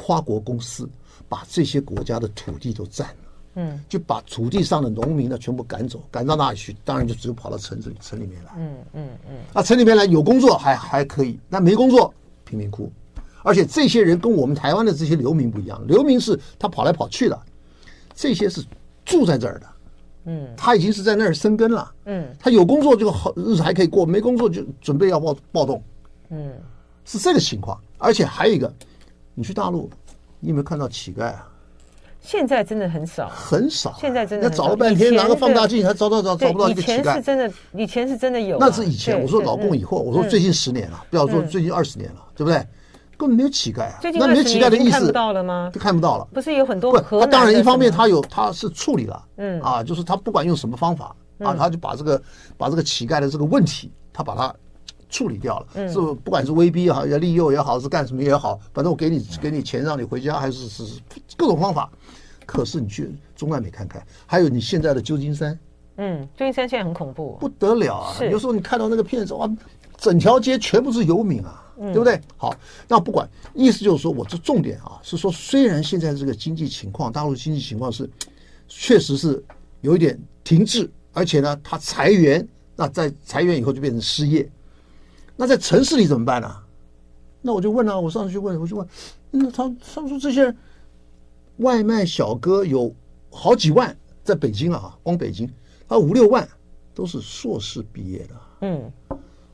[0.01, 0.89] 跨国公司
[1.29, 3.15] 把这些国家的土地都占了。
[3.55, 6.77] 嗯，就把土地上的农民呢全部赶走，赶到哪里去？
[6.85, 8.53] 当然就只有跑到城子里、城里面来。
[8.57, 9.37] 嗯嗯嗯。
[9.53, 12.93] 那，城里面来有工作还还可以，那没工作贫民窟。
[13.43, 17.41] 而且这些人跟我们台湾的这些流民不一样，流民是他跑来跑去的，
[18.15, 18.65] 这些是
[19.05, 19.67] 住在这儿的。
[20.27, 21.91] 嗯，他已经是在那儿生根了。
[22.05, 25.83] 嗯，他有工作就好，日子还可以过；没工作就准备要暴暴动。
[26.29, 26.53] 嗯，
[27.05, 27.81] 是这个情况。
[27.97, 28.73] 而且还有一个，
[29.39, 29.89] 你去大陆，
[30.41, 31.49] 你有没有看到乞丐啊？
[32.21, 33.95] 现在真的很少，很少。
[33.97, 36.99] 现在真的找了半天，拿个放大镜还找找找找不到一个乞丐。
[36.99, 38.59] 以前是真的，以前是真的有。
[38.59, 39.23] 那是以前。
[39.23, 42.59] 我说老共以后，我说最近十年了，不要说最近二十年了，对不对？
[43.17, 44.01] 根本没有乞丐啊！
[44.03, 45.71] 那没有乞丐的意思看不到了吗？
[45.73, 46.27] 就看不到了。
[46.35, 47.21] 不是有很多不？
[47.21, 52.21] 他当然一方面他有他是处理了，嗯啊，就是他不管用什么方法啊，他就把这个
[52.57, 54.53] 把这个乞丐的这个问题，他把它
[55.09, 55.67] 处理掉了。
[55.75, 61.01] 嗯，是不管是威逼也好，要利诱也好，是干什么也好，反正我给你给你钱让你回家，还是是
[61.37, 61.91] 各种方法。
[62.47, 65.59] 可是你去中南美看看，还有你现在的旧金山，
[65.97, 68.17] 嗯，旧金山现在很恐怖，不得了啊！
[68.31, 69.51] 有时候你看到那个片子哇，
[69.97, 71.65] 整条街全部是游民啊。
[71.81, 72.21] 对不对？
[72.37, 72.53] 好，
[72.89, 78.11] 那不管，意思就是说，我这重点啊，是说，虽然现在这个经济情况，大陆经济情况是
[78.67, 79.41] 确实是
[79.81, 82.45] 有一点停滞，而且呢，他裁员，
[82.75, 84.51] 那在裁员以后就变成失业，
[85.41, 86.55] 那在城市里怎么办呢？
[87.41, 88.87] 那我就问啊，我上次去问，我就问，
[89.31, 90.55] 那他他说这些
[91.59, 92.93] 外卖小哥有
[93.31, 95.49] 好几万，在北京啊，光北京，
[95.89, 96.47] 他五六万
[96.93, 98.93] 都是硕士毕业的，嗯，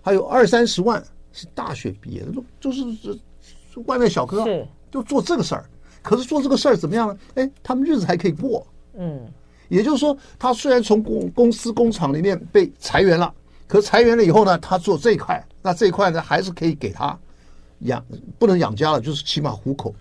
[0.00, 1.04] 还有二三十万。
[1.36, 4.44] 是大学毕业的，都就是这外卖小哥，
[4.88, 5.68] 就做这个事儿。
[6.00, 7.18] 可是做这个事儿怎么样呢？
[7.34, 8.64] 哎，他们日子还可以过。
[8.94, 9.26] 嗯，
[9.68, 13.34] 也就是说，他虽然从公公司工厂里面被裁员了，
[13.66, 17.18] 可是裁员了以后呢，他做这一块，那这一块呢还是可以给他
[17.80, 18.04] 养，
[18.38, 19.94] 不能养家了，就是起码糊口。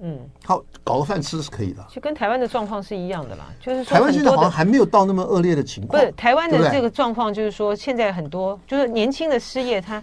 [0.00, 1.84] 嗯，好，搞个饭吃是可以的。
[1.90, 6.00] 就跟台湾的状况是一样的啦，就是台湾现在好像还没有到那么恶劣的情况。
[6.00, 10.00] 不是台湾的这个状况，就是说现在很多就是年轻的失业他。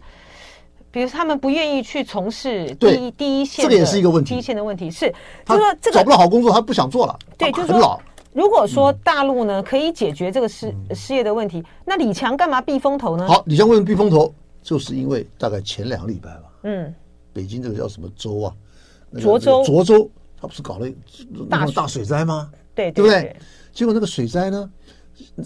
[0.89, 4.33] 比如他们不愿意去从事第一第一线，这个也是一个问题。
[4.33, 5.13] 第一线的问题是，
[5.45, 7.19] 就是说这个找不到好工作，他不想做了。
[7.37, 8.01] 对，就是说，
[8.33, 13.27] 如果说大陆呢可以解决这个失失业的问题，那李强干嘛避风头呢？
[13.27, 14.33] 好，李强为什么避风头？
[14.67, 16.93] 就是因为大概前两个礼拜吧，嗯，
[17.31, 18.53] 北京这个叫什么州啊？
[19.13, 19.63] 涿州。
[19.63, 20.85] 涿州，他不是搞了
[21.49, 22.51] 大大水灾吗？
[22.75, 23.33] 对，对不对？
[23.71, 24.69] 结果那个水灾呢，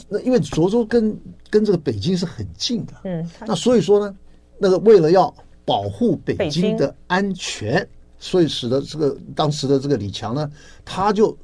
[0.09, 1.15] 那因为涿州跟
[1.51, 4.17] 跟这个北京是很近的，嗯，那所以说呢。
[4.63, 5.33] 那个为了要
[5.65, 7.87] 保护北京的安全，
[8.19, 10.47] 所以使得这个当时的这个李强呢，
[10.85, 11.35] 他就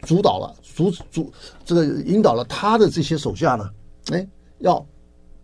[0.00, 1.32] 主导了，主主
[1.64, 3.70] 这个引导了他的这些手下呢，
[4.10, 4.26] 哎，
[4.58, 4.84] 要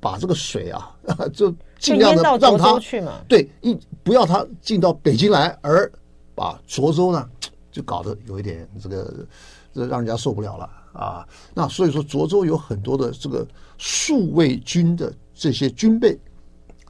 [0.01, 0.92] 把这个水啊，
[1.33, 5.91] 就尽量的让他去嘛，对，一不要他进到北京来，而
[6.35, 7.29] 把涿州呢
[7.71, 9.27] 就搞得有一点这个
[9.73, 11.27] 这让人家受不了了啊。
[11.55, 13.47] 那所以说涿州有很多的这个
[13.79, 16.19] 数位军的这些军备。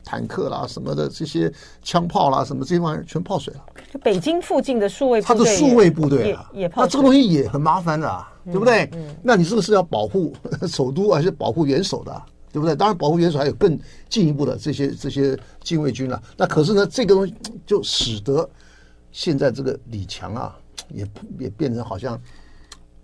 [0.05, 3.65] 坦克啦，什么的这些枪炮啦，什么这些玩意儿全泡水了。
[3.93, 8.91] 就北京附近的数位，他的数位部队啊，也那这个东西也很麻烦的，啊，对不对？
[8.95, 10.35] 嗯，那你是不是要保护
[10.67, 12.23] 首都，还是保护元首的，
[12.53, 12.77] 对不对？
[12.77, 16.23] 当然，保护元首还有更进一步的这些这些禁卫军了。
[16.37, 17.35] 那可是呢，这个东西
[17.67, 18.49] 就使得
[19.11, 20.55] 现在这个李强啊，
[20.91, 22.21] 也也变成好像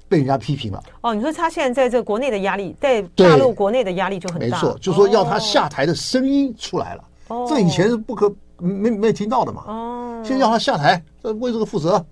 [0.07, 0.83] 被人家批评了。
[1.01, 4.47] 哦，你说他现在在这个国内的压力，在大陆国内的压力就很大。
[4.47, 7.05] 没错，就说要他下台的声音出来了。
[7.29, 9.65] 哦，这以前是不可没没听到的嘛。
[9.67, 12.05] 哦，现在要他下台，这为这个负责，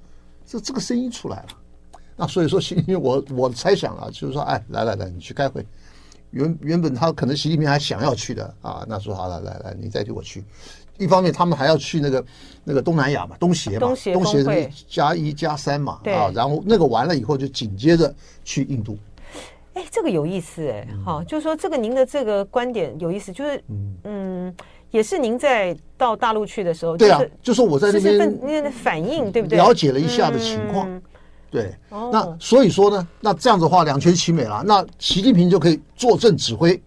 [0.47, 1.49] 这这个声音出来了。
[2.17, 2.59] 那所以说，
[2.99, 5.67] 我我猜想啊，就是说，哎，来来来，你去开会。
[6.37, 10.45] 原原本他可能习近平还想要去的啊，那说好了，来来，你再替我去。
[10.99, 12.25] 一方面，他们还要去那个
[12.65, 18.97] 那个东南亚嘛，东协嘛，东协是加一加三嘛，啊，然后那个完了以后，就紧接着去印度。
[19.75, 23.63] 哎，这个有意思哎，好，就是说这个您的这个观点有意思，就是
[24.05, 24.55] 嗯，
[24.91, 29.59] 也是您在到大陆去的时候，对啊，就是我在那边那边反应，对不对？
[29.59, 31.03] 了解了一下的情况，
[31.51, 36.81] 对，那所以说呢，那这样子的话两全其美了，那习近平就可以坐镇指挥，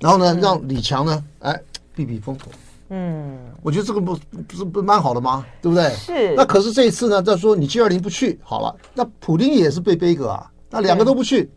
[0.00, 1.60] 然后呢，让李强呢，哎，
[1.94, 2.50] 避避风头。
[2.90, 4.16] 嗯，我觉得这个不
[4.46, 5.44] 不是不蛮好的吗？
[5.62, 5.90] 对不对？
[5.90, 6.34] 是。
[6.34, 10.50] 那可是这一次呢，再说你 G 二零不去，好了，那普丁也是被杯葛啊。
[10.70, 11.50] 那两个都不去，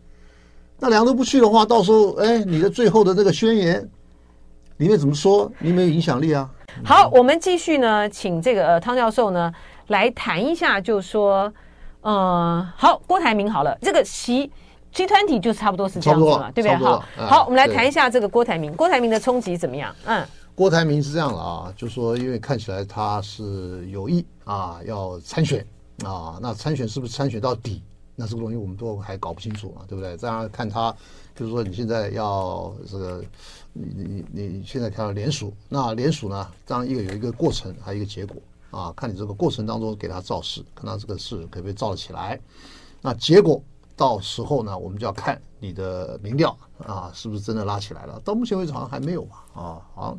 [0.78, 3.86] 那两个都不去的话，到时候哎，你的最后的那个宣言
[4.78, 5.50] 里面怎么说？
[5.58, 6.48] 你没有影响力啊。
[6.84, 9.52] 好，我们继续呢，请这个呃汤教授呢
[9.88, 11.52] 来谈一下，就说，
[12.02, 14.50] 嗯，好，郭台铭好了，这个习
[14.94, 16.76] G20 就差不多是这样子嘛，对不对？
[16.76, 19.94] 好，好，我们来谈一下这个郭台铭，郭台铭的冲击怎么样？
[20.04, 20.26] 嗯。
[20.54, 25.64] 郭台铭是这样的啊，就说因为看起来他是有意啊要参选
[26.04, 27.80] 啊，那参选是不是参选到底？
[28.16, 30.16] 那这个东西我们都还搞不清楚嘛，对不对？
[30.16, 30.92] 这样看他，
[31.36, 33.22] 就是说你现在要这个，
[33.72, 38.36] 你你你现在看到联署，那联署呢，当然一个有一个过程，还有一个结果
[38.70, 42.38] 啊，看你这个过程当中给他造势，看他这个势可不可以造得起来。
[43.00, 43.62] 那结果
[43.96, 48.20] 到时候呢，我们就要看你的民调啊，是不是真的拉起来了？
[48.24, 49.44] 到目前为止好像还没有吧？
[49.54, 50.18] 啊，好像。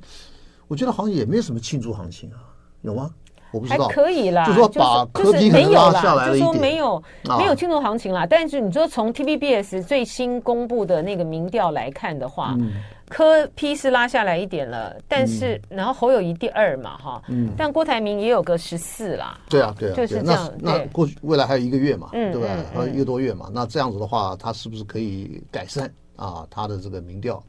[0.67, 2.37] 我觉得好像也没有什么庆祝行情啊，
[2.81, 3.09] 有吗？
[3.51, 4.45] 我不知道，还可以啦。
[4.45, 7.03] 就说把科技可能拉下来就是、没有
[7.39, 8.21] 没有庆祝行情啦。
[8.21, 12.73] 啊、但是你说从 TVBS 最新公布的那个民调来看的话，嗯、
[13.09, 19.37] 柯 P 是拉下来一点了，但是、嗯、然后侯友谊第二嘛，哈，嗯，但郭台铭也有个十四啦。
[19.49, 20.53] 对啊，对啊，就是这样。
[20.59, 22.47] 那，那过去未来还有一个月嘛，嗯、对吧？
[22.73, 26.47] 还有一个多月嘛，那这样子的话，他是不是可以改善啊？
[26.49, 27.43] 他的这个民调？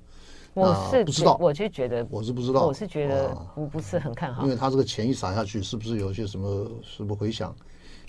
[0.52, 7.54] 我是不知道，我就觉得我是不知道，我是觉得我不是很看好，因为他这个钱一撒下去，是不是有些什么什么回响？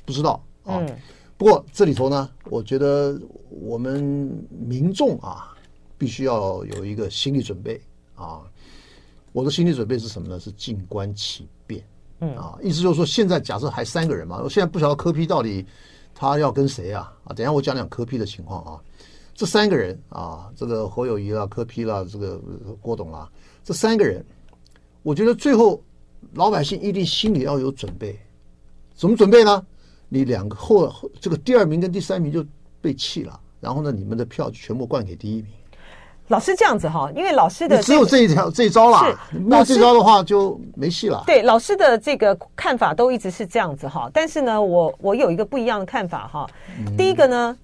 [0.05, 0.79] 不知道啊。
[0.79, 0.89] 嗯、
[1.37, 3.15] 不过这里头呢，我觉得
[3.49, 4.01] 我们
[4.49, 5.53] 民众啊，
[6.01, 7.79] 必须要有一个心理准备
[8.15, 8.41] 啊。
[9.33, 10.39] 我的心理准备是什么呢？
[10.39, 11.85] 是静观其变。
[12.21, 15.63] 嗯啊，意思就是说，现在假设还三个人嘛，我现在不晓得柯批到底
[16.15, 17.13] 他要跟谁啊？
[17.23, 18.81] 啊，等一下我讲讲柯批的情况啊。
[19.35, 22.41] 这三个人啊，这个侯友谊啦、柯批啦、这个
[22.81, 23.29] 郭董啦，
[23.63, 24.25] 这三个人，
[25.03, 25.79] 我觉得最后
[26.33, 28.19] 老百姓一定心里要有准备。
[28.95, 29.63] 怎么准备呢？
[30.09, 32.43] 你两个后这个第二名跟第三名就
[32.81, 35.51] 被弃了，然后呢，你们的票全部灌给第一名。
[36.27, 41.23] 老师这样子哈，因为老师的、只有这一条这一招了，没有这招的话就没戏了。
[41.25, 46.47] 对，老师的这个看法都一直是这样子哈，但是呢，我我有一个不一样的看法哈。
[46.79, 47.57] 嗯、第一个呢，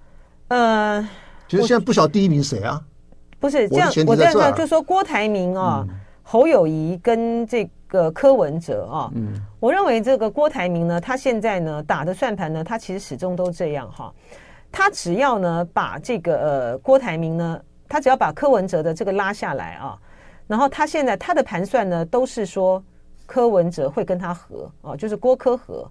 [0.48, 1.08] 呃。
[1.48, 2.78] 其实现在不晓得第一名谁啊？
[3.40, 9.10] 不是这样，我在这就说郭台铭啊、嗯、侯友谊跟这个柯文哲啊。
[9.14, 14.12] 嗯，我认为这个郭台铭呢，他现在呢打的算盘呢，他其实始终都这样哈。
[14.70, 19.98] 他只要呢把这个呃郭台铭呢，他只要把柯文哲的这个拉下来啊，
[20.46, 22.82] 然后他现在他的盘算呢都是说
[23.26, 25.88] 柯文哲会跟他和啊，就是郭柯和。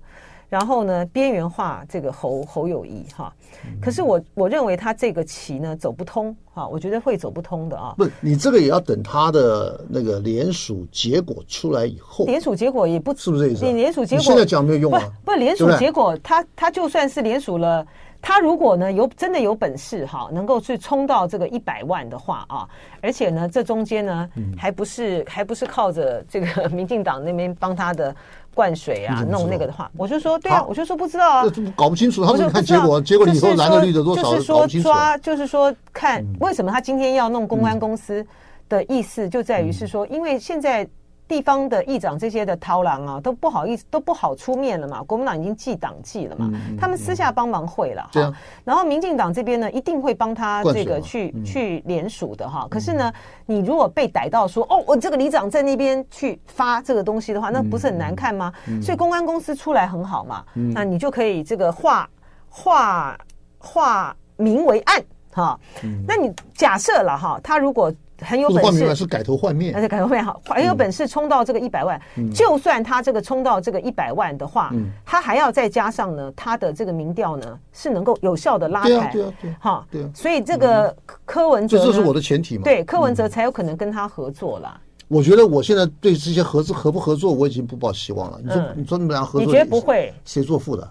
[0.50, 3.34] 然后呢，边缘化这个侯侯友谊哈，
[3.82, 7.94] 可是我我认为他这个棋呢走不通哈，我觉得会走不通的啊。
[7.98, 12.24] 不，你这个也要等他的那个联署结果出来以后。
[12.24, 13.66] 联署结果也不是不是这意思？
[13.66, 15.02] 你联署结果现在讲没有用啊。
[15.26, 17.86] 不，不，联署结果他他就算是联署了。
[18.22, 22.68] 他如果呢有真的有本事哈，能够去冲到这个一百万的话啊，
[23.02, 28.16] 而且呢这中间呢还不是还不是靠着这个民进党那边帮他的
[28.54, 38.26] 灌水啊弄那个的话，我就说对啊，我就说不知道啊，搞不清楚，他们看结果，结果以后蓝的绿的多少就是说抓，就是说看为什么他今天要弄公关公司
[38.68, 40.88] 的意思就在于是说，因为现在。
[41.28, 45.04] 地方的议长这些的掏狼啊，都不好意思，都不好出面了嘛。
[45.04, 48.10] 国民党已经记党纪了嘛，嗯、他们私下帮忙会了哈。
[48.22, 52.66] 嗯、然后民进党这边呢，一定会帮他这个去、嗯、去联署的哈。
[52.70, 53.12] 可是呢，
[53.46, 58.54] 你如果被逮到说哦，我这个里长在那边去发这个东西的话，那不是很难看吗？
[58.68, 62.10] 嗯、所以公安公司出来很好嘛，嗯、那你就可以这个化
[62.50, 63.18] 化
[63.58, 65.04] 化名为案
[65.34, 65.60] 哈。
[65.84, 67.94] 嗯、那你假设了哈，他如果。
[68.22, 72.00] 很有本事，是改头换面，而且改头换面好，很有本事冲到这个一百万。
[72.16, 80.10] 嗯、就算他这个冲到这个一百万的话，嗯、他还要再加上呢，他的这个民调呢是能够有效的拉开，对啊，对啊，对啊，哈，对啊。
[80.14, 80.96] 所以这个
[81.26, 84.80] 柯文哲，这是我的前提嘛，对，柯文哲才有可能跟他合作啦。
[85.08, 88.40] 我觉得我现在对这些合资合不合作，我已经不抱希望了。
[88.44, 90.14] 你说，你说你们俩合作，你觉得不会？
[90.26, 90.90] 谁做副的？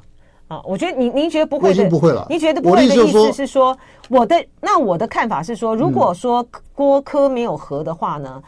[0.49, 1.69] 啊，我觉得您您觉得不会？
[1.69, 2.25] 我已经不会了。
[2.31, 3.77] 你觉得不会的意思是说，
[4.09, 8.41] 我的那我的看法是说，如果说郭柯没有合的话呢，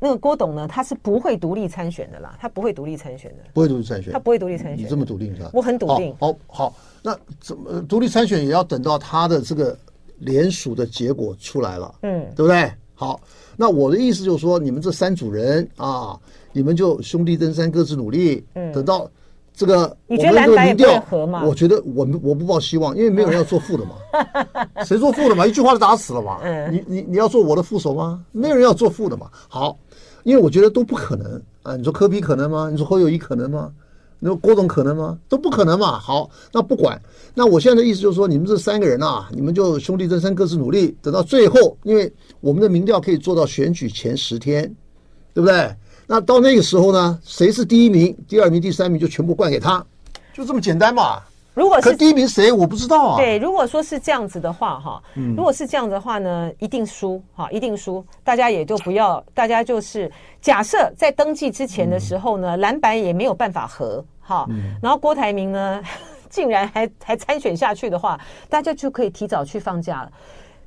[0.00, 4.76] 那个郭董呢，他是不会独立参选的啦，他不会独立参选的，不会独立参选，他不会独立参选。
[4.76, 5.50] 你这么笃定是吧？
[5.52, 6.12] 我很笃定。
[6.18, 9.78] 好，好，那怎么独立参选也要等到他的这个
[10.18, 12.68] 联署的结果出来了，嗯，对不对？
[12.96, 13.20] 好，
[13.56, 16.18] 那我的意思就是说，你们这三组人啊，
[16.50, 19.08] 你们就兄弟登山各自努力，嗯，等到。
[19.54, 21.04] 这个我们这个民调？
[21.44, 23.92] 我觉得我们我不抱希望，因为没有人要做副的嘛。
[24.84, 25.46] 谁做副的嘛？
[25.46, 26.40] 一句话就打死了嘛。
[26.70, 28.24] 你你你要做我的副手吗？
[28.32, 29.28] 没有人要做副的嘛。
[29.48, 29.78] 好，
[30.24, 31.76] 因为我觉得都不可能啊。
[31.76, 32.68] 你说科比可能吗？
[32.70, 33.70] 你说侯友谊可能吗？
[34.18, 35.18] 你说郭总可能吗？
[35.28, 35.98] 都不可能嘛。
[35.98, 37.00] 好，那不管。
[37.34, 44.62] 那我现在的意思就是说，你们这三个人啊，你们就兄弟登山各自努力，等到最后，因为我们的民调可以做到选举前十天，
[45.34, 45.74] 对不对？
[46.06, 47.18] 那到那个时候呢？
[47.24, 49.84] 谁是第一名、第二名、第三名，就全部灌给他，
[50.32, 51.20] 就这么简单嘛。
[51.54, 53.16] 如果是第一名谁，我不知道啊。
[53.18, 55.02] 对，如果说是这样子的话，哈，
[55.36, 58.02] 如果是这样的话呢，一定输，哈，一定输。
[58.24, 64.46] 大家也就不要，大家就是假设在登记之前的时候呢，蓝白也没有办法合，哈，
[64.82, 65.82] 然后郭台铭呢，
[66.30, 70.10] 竟然还还参选下去的话，大家就可以提早去放假了。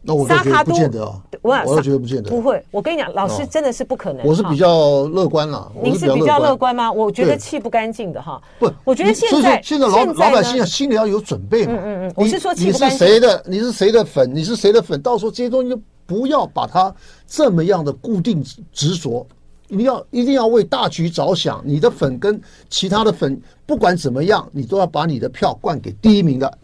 [0.08, 2.30] 那我倒觉得不见得啊，我倒觉得不见得。
[2.30, 4.24] 不会，我跟你讲，老师真的是不可能。
[4.24, 5.72] 我是比较乐观了。
[5.84, 6.92] 您是比较乐观吗？
[6.92, 8.40] 我觉得气不干净的哈。
[8.60, 11.74] 不，我觉得现在现在老老百姓心里要有准备嘛。
[11.74, 12.98] 嗯嗯嗯，我是说气不干净。
[12.98, 13.44] 你是谁的？
[13.48, 14.36] 你是谁的粉？
[14.36, 15.02] 你是谁的粉？
[15.02, 16.94] 到时候这些东西就不要把它
[17.26, 19.26] 这么样的固定执着。
[19.68, 21.64] 你要一定要为大局着想。
[21.66, 22.40] 你的粉跟
[22.70, 26.58] 其他的粉不管怎么样，你都要把你的票灌给第一名的。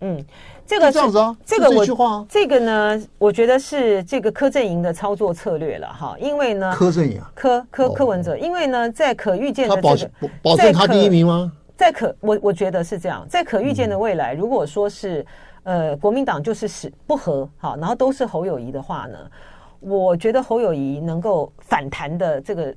[0.00, 0.24] 嗯。
[0.66, 11.52] 这个是这样子啊，这个我这，啊、这个呢，我觉得是这个柯阵营的操作策略了哈，因为呢，柯阵营啊，柯柯柯文哲，因为呢，在可预见的这个，他保保证他第一名吗？
[11.76, 15.24] 在可我我觉得是这样，在可预见的未来，如果说是
[15.64, 19.18] 呃国民党就是死不和好，然后都是侯友宜的话呢，
[19.80, 22.74] 我觉得侯友宜能够反弹的这个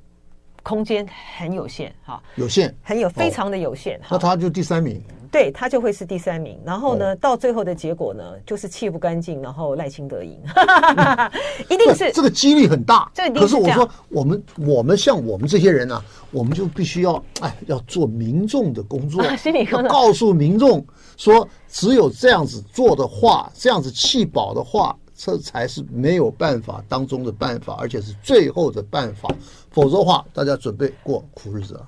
[0.62, 1.06] 空间
[1.38, 5.02] 很有限哈，有限，很有非常的有限，那他就第三名。
[5.30, 10.38] 对他就会是第三名，然后呢，到最后的结果呢，就是气不干净，然后赖清德赢，
[11.68, 13.10] 一定是这个几率很大。
[13.14, 20.84] 这可是我说，我们我们像我们这些人啊，我们就必须要哎，要做民众的工作，要告诉民众
[21.16, 29.28] 说，只有这样子做的话，这样子气饱的话，这才是没有办法当中的办法，而且是最后的办法，
[29.70, 31.86] 否则的话，大家准备过苦日子啊。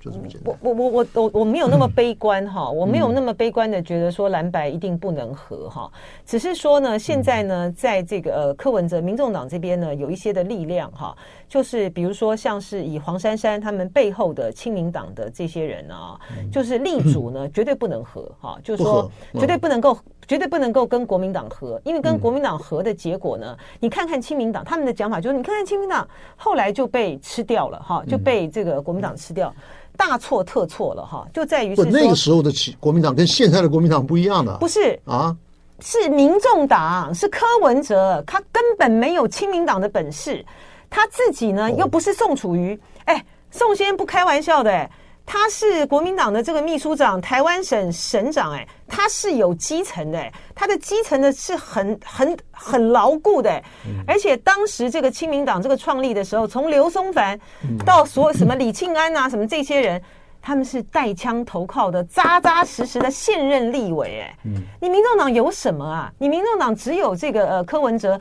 [0.00, 0.56] 就这么简单。
[0.62, 5.92] 我我我我我我没有那么悲观哈，我没有那么悲观的觉得说蓝白一定不能和哈，
[6.24, 11.14] 只是说呢，现在呢，在这个呃柯文哲民众党这边呢，有一些的力量哈，
[11.48, 16.18] 就是比如说像是以黄珊珊他们背后的亲民党的这些人啊，
[16.50, 29.52] 就是力主呢绝对不能和哈，就是说绝对不能够绝对不能够跟国民党合，因为跟国民党合的结果呢，你看看亲民党他们的讲法就是你看看亲民党后来就被吃掉了哈，就被这个国民党吃掉。
[30.00, 35.36] 大错特错了哈，就在于是那个时候的国民党跟现在的国民党不一样的，不是啊，
[35.80, 40.42] 是民众党，是柯文哲，他根本没有亲民党的本事，
[40.88, 44.90] 他自己呢又不是宋楚瑜，哎，宋先生不开玩笑的哎。
[45.32, 50.20] 他是国民党的这个秘书长，台湾省省长，哎，他是有基层的，
[50.56, 53.62] 他的基层的是很很很牢固的，
[54.08, 57.38] 而且当时这个亲民党这个创立的时候，从刘松凡
[57.86, 60.02] 到所有什么李庆安啊，什么这些人，
[60.42, 64.36] 他们是带枪投靠的，扎扎实实的现任立委，哎，
[64.80, 66.12] 你民众党有什么啊？
[66.18, 68.20] 你民众党只有这个呃柯文哲。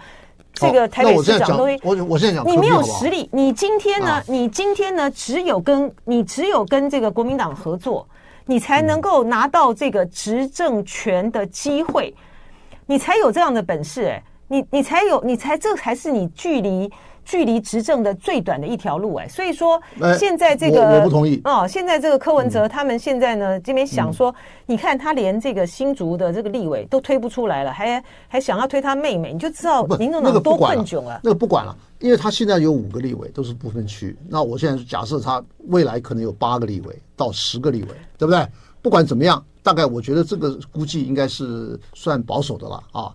[0.54, 4.22] 这个台北市长都会，我我现在讲，你没有实力，你今天呢？
[4.28, 5.10] 你今天呢？
[5.12, 8.08] 只有跟你只有跟这个国民党合作，
[8.46, 12.14] 你才能够拿到这个执政权的机会，
[12.86, 16.92] 你才有这样的本事，哎，你你才有，你才这才是你距离。
[17.30, 19.80] 距离执政的最短的一条路，哎，所以说
[20.18, 21.68] 现在这个我不同意哦。
[21.68, 24.34] 现在这个柯文哲他们现在呢这边想说，
[24.66, 31.20] 你看他连这个新竹的这个立委都推不出来了，还还想要推他妹妹，你就知道民众党多困窘了。
[31.24, 38.44] 那个不管了，因为他现在有五个立委都是不分区，那我现在假设他未来可能有八个立委到十个立委，对不对？
[38.82, 43.14] 不管怎么样，大概我觉得这个估计应该是算保守的了啊。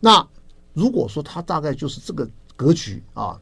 [0.00, 0.22] 那
[0.74, 2.28] 如果说他大概就是这个。
[2.56, 3.36] 格局啊。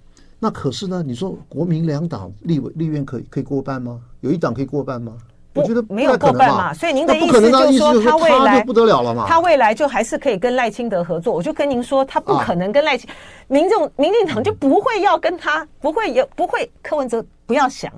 [0.44, 4.00] 那可是呢，你说国民两党立委立院可以可以过半吗？
[4.22, 5.16] 有一党可以过半吗？
[5.54, 6.74] 我觉得没有过半嘛。
[6.74, 9.24] 所以您的意思就是说，他未来不得了了嘛？
[9.28, 11.32] 他未来就还是可以跟赖清德合作。
[11.32, 13.08] 我就跟您说，他不可能跟赖清，
[13.46, 16.68] 民众民进党就不会要跟他，不会有不会。
[16.82, 17.92] 柯文哲不要想，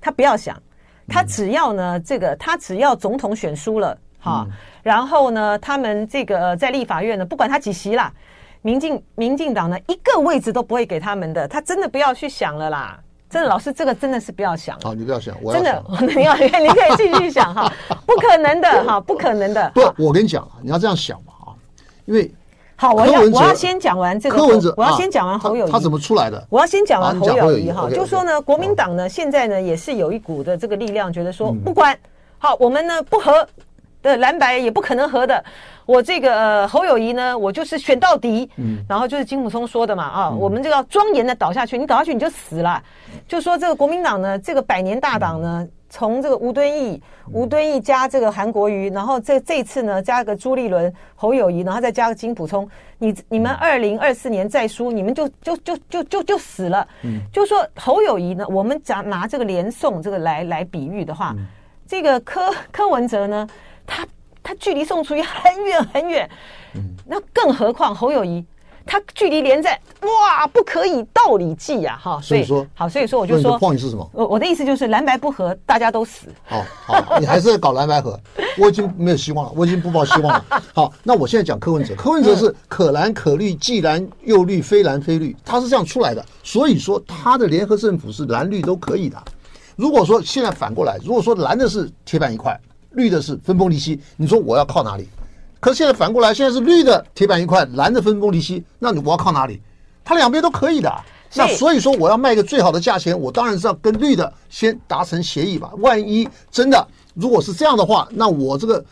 [0.00, 0.56] 他不要想，
[1.08, 4.46] 他只要呢，这个他只要总统选输了哈，
[4.84, 8.12] 然后呢，他们这个在立法院呢，不管他几席啦。
[8.62, 12.98] 民进民进党呢，一个位置都不会给他们的，他真的不要去想了啦！
[13.28, 14.76] 真的，老师，这个真的是不要想。
[14.82, 15.84] 好，你不要想，我要真的，
[16.14, 17.72] 你要你可以继续想哈，
[18.04, 19.70] 不可能的哈，不可能的。
[19.72, 21.54] 不，我跟你讲，你要这样想嘛啊，
[22.06, 22.28] 因为
[22.74, 26.44] 好，我要我要先讲完这个，柯文哲，我要先讲完侯友谊，他怎么出来的？
[26.50, 31.96] 我要先讲完侯友谊哈，就说呢，国民党呢，现在呢也是有一股的这个力量，觉得说不管
[32.38, 33.46] 好，我们呢不合
[34.02, 35.44] 的蓝白也不可能合的。
[35.86, 42.80] 我这个、呃、侯友谊呢，我就是选到底，嗯，然后就是金溥聪说的嘛，啊，嗯、我们这个要庄严的倒下去，你倒下去你就死了。
[43.26, 56.86] 就说这个国民党呢，这个百年大党呢，从这个吴敦义、吴敦义加这个韩国瑜，然后这这次呢加个朱立伦、侯友谊，然后再加个金溥聪，你你们二零二四年再输，你们就就就就就就死了。
[57.02, 61.34] 嗯，就说侯友谊呢，我们讲拿这个连宋这个来来比喻的话，
[61.88, 63.48] 这个柯柯文哲呢，
[63.90, 64.06] 他。
[64.42, 66.28] 他距离宋楚瑜很远很远，
[66.74, 68.44] 嗯，那更何况侯友谊，
[68.86, 74.10] 他距离连在哇，不可以道理计呀，哈，所以说好，所以说我就说，话语是什么？
[74.14, 76.26] 我我的意思就是蓝白不合，大家都死。
[76.46, 78.18] 好，好，你还是搞蓝白合，
[78.58, 80.44] 我已经没有希望了，我已经不抱希望了。
[80.74, 89.22] 好，那我现在讲柯文哲，柯文哲是可蓝可绿，既蓝又绿，非蓝非绿，他是这样出来的，所以说他的联合政府是蓝绿都可以的。
[89.76, 92.58] 如果说现在反过来，如果说蓝的是铁板一块。
[92.92, 95.08] 绿的是分崩离析，你说我要靠哪里？
[95.60, 99.60] 可是现在反过来，现在是绿的铁板一块，蓝的分崩离析，那你我要靠哪里？
[100.04, 100.92] 他两边都可以的。
[101.34, 105.70] 那所以说，我要卖个最好的价钱，我当然是要跟绿的先达成协议吧。
[105.78, 106.84] 万一真的
[107.14, 108.84] 如果是这样的话，那我这个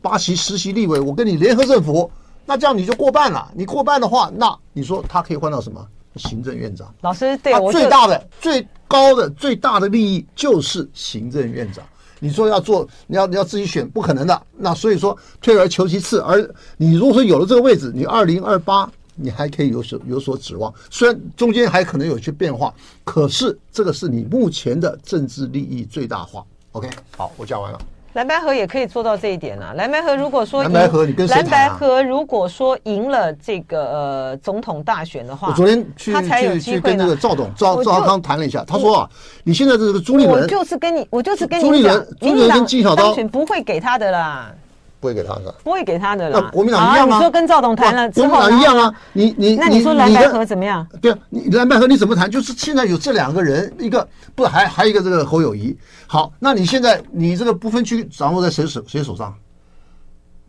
[0.00, 2.08] 巴西实习立委，我跟你联合政府，
[2.46, 3.50] 那这样你就过半了。
[3.54, 5.84] 你过半的话，那你说他可以换到什么？
[6.16, 6.92] 行政院长。
[7.00, 11.84] 老师，对，他最大的、最高的、最大的利益就是行政院长。
[12.20, 14.42] 你说要做，你要你要自己选，不可能的。
[14.56, 16.20] 那所以说，退而求其次。
[16.20, 20.72] 而你如果说有了这个位置，你二零二八你还可以有所有所指望。
[20.90, 22.72] 虽然中间还可能有些变化，
[23.04, 26.44] 可是这个是你目前的政治利益最大化。
[26.72, 27.80] OK，好，我讲完了。
[28.14, 29.72] 蓝白河也可以做到这一点啊。
[29.76, 31.34] 蓝白河如果说蓝白河，你跟谁？
[31.36, 39.10] 蓝白河如果说赢了这个呃总统大选的话，我昨天去他才有机会去跟那个赵董赵赵少康谈了一下，他说啊，
[39.44, 44.52] 你现在这个朱立伦，我就是跟你，我就是跟你讲，朱立伦，朱立伦跟金小刀不会给他的啦。
[45.00, 46.38] 不会给他的，不会给他的了。
[46.38, 47.16] 那国民党一样啊？
[47.16, 48.94] 你说跟赵董谈了，国民党一样啊。
[49.14, 50.86] 你你那你说蓝白合怎么样？
[51.00, 52.30] 对啊，你蓝白合你怎么谈？
[52.30, 55.74] 就是现在有这两个人，一个不还还有一个这个侯友谊。
[56.06, 59.34] 好，那你现在你这个不分区掌握在谁手谁手上？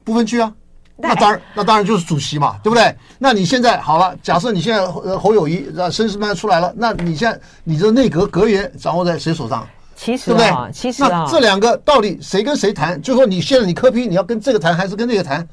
[0.03, 0.51] 不分区啊，
[0.97, 2.93] 那当然那当然就是主席嘛，对不对？
[3.17, 4.85] 那你现在好了，假设你现在
[5.17, 9.65] 侯友谊啊，申世曼出来了，那你现在你这内阁阁员掌握在谁手上？
[10.03, 12.99] 其实啊，其实这两个到底谁跟谁谈？
[12.99, 15.47] 就是说你现在你柯批你要跟这个谈还是跟那个谈？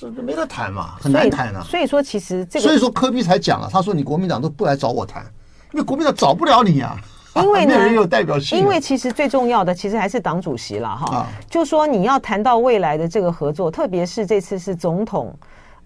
[0.00, 1.62] 这没得谈嘛，很难谈啊。
[1.62, 5.22] 所以说，其实这个，所以说柯比才讲了，他说你国民党都不来找我谈，
[5.74, 6.96] 因为国民党找不了你啊，
[7.36, 8.58] 因为呢， 没人有代表性。
[8.58, 15.36] 因为其实最重要的其实还是党主席了哈，就说你要谈到未来的这个合作，特别是这次是总统。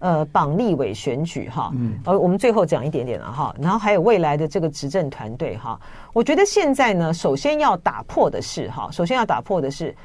[0.03, 5.79] 呃，绑立委选举哈，嗯，呃，我们最后讲一点点了哈，然后还有未来的这个执政团队哈，
[6.11, 9.95] 我觉得现在呢，首先要打破的是哈，首先要打破的是，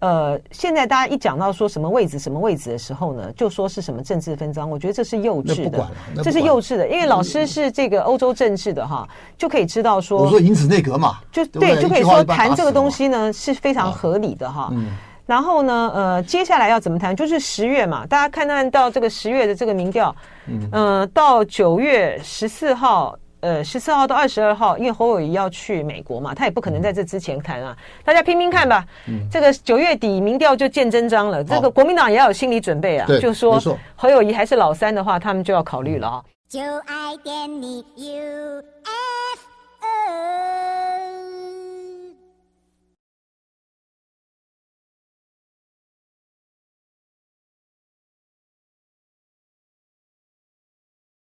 [0.00, 5.88] 呃，现在大家一讲到说什么位置什么位置的时候呢，就说是什么政治分赃，我觉得这是幼稚的，
[6.24, 14.72] 这是幼稚的，因为老师是这个欧洲政治的哈，就可以知道说，我说因此内阁嘛，就对，就可以说谈这个东西呢是非常合理的哈。
[15.26, 17.16] 然后呢，呃，接下来要怎么谈？
[17.16, 20.14] 就是十月嘛，大家看看到这个十月的这个民调，
[20.46, 27.74] 嗯，呃，到九月十四号，呃，十四号到二十二号，因为侯友宜要去美国嘛，他也不可能在这之前谈啊。
[28.04, 31.42] 大家拼拼看吧，嗯，这个九月底民调就见真章了。
[31.42, 33.58] 这个国民党也要有心理准备啊，就说
[33.96, 36.22] 侯友宜还是老三的话，他们就要考虑了啊。
[36.48, 38.62] 就爱点你 UFO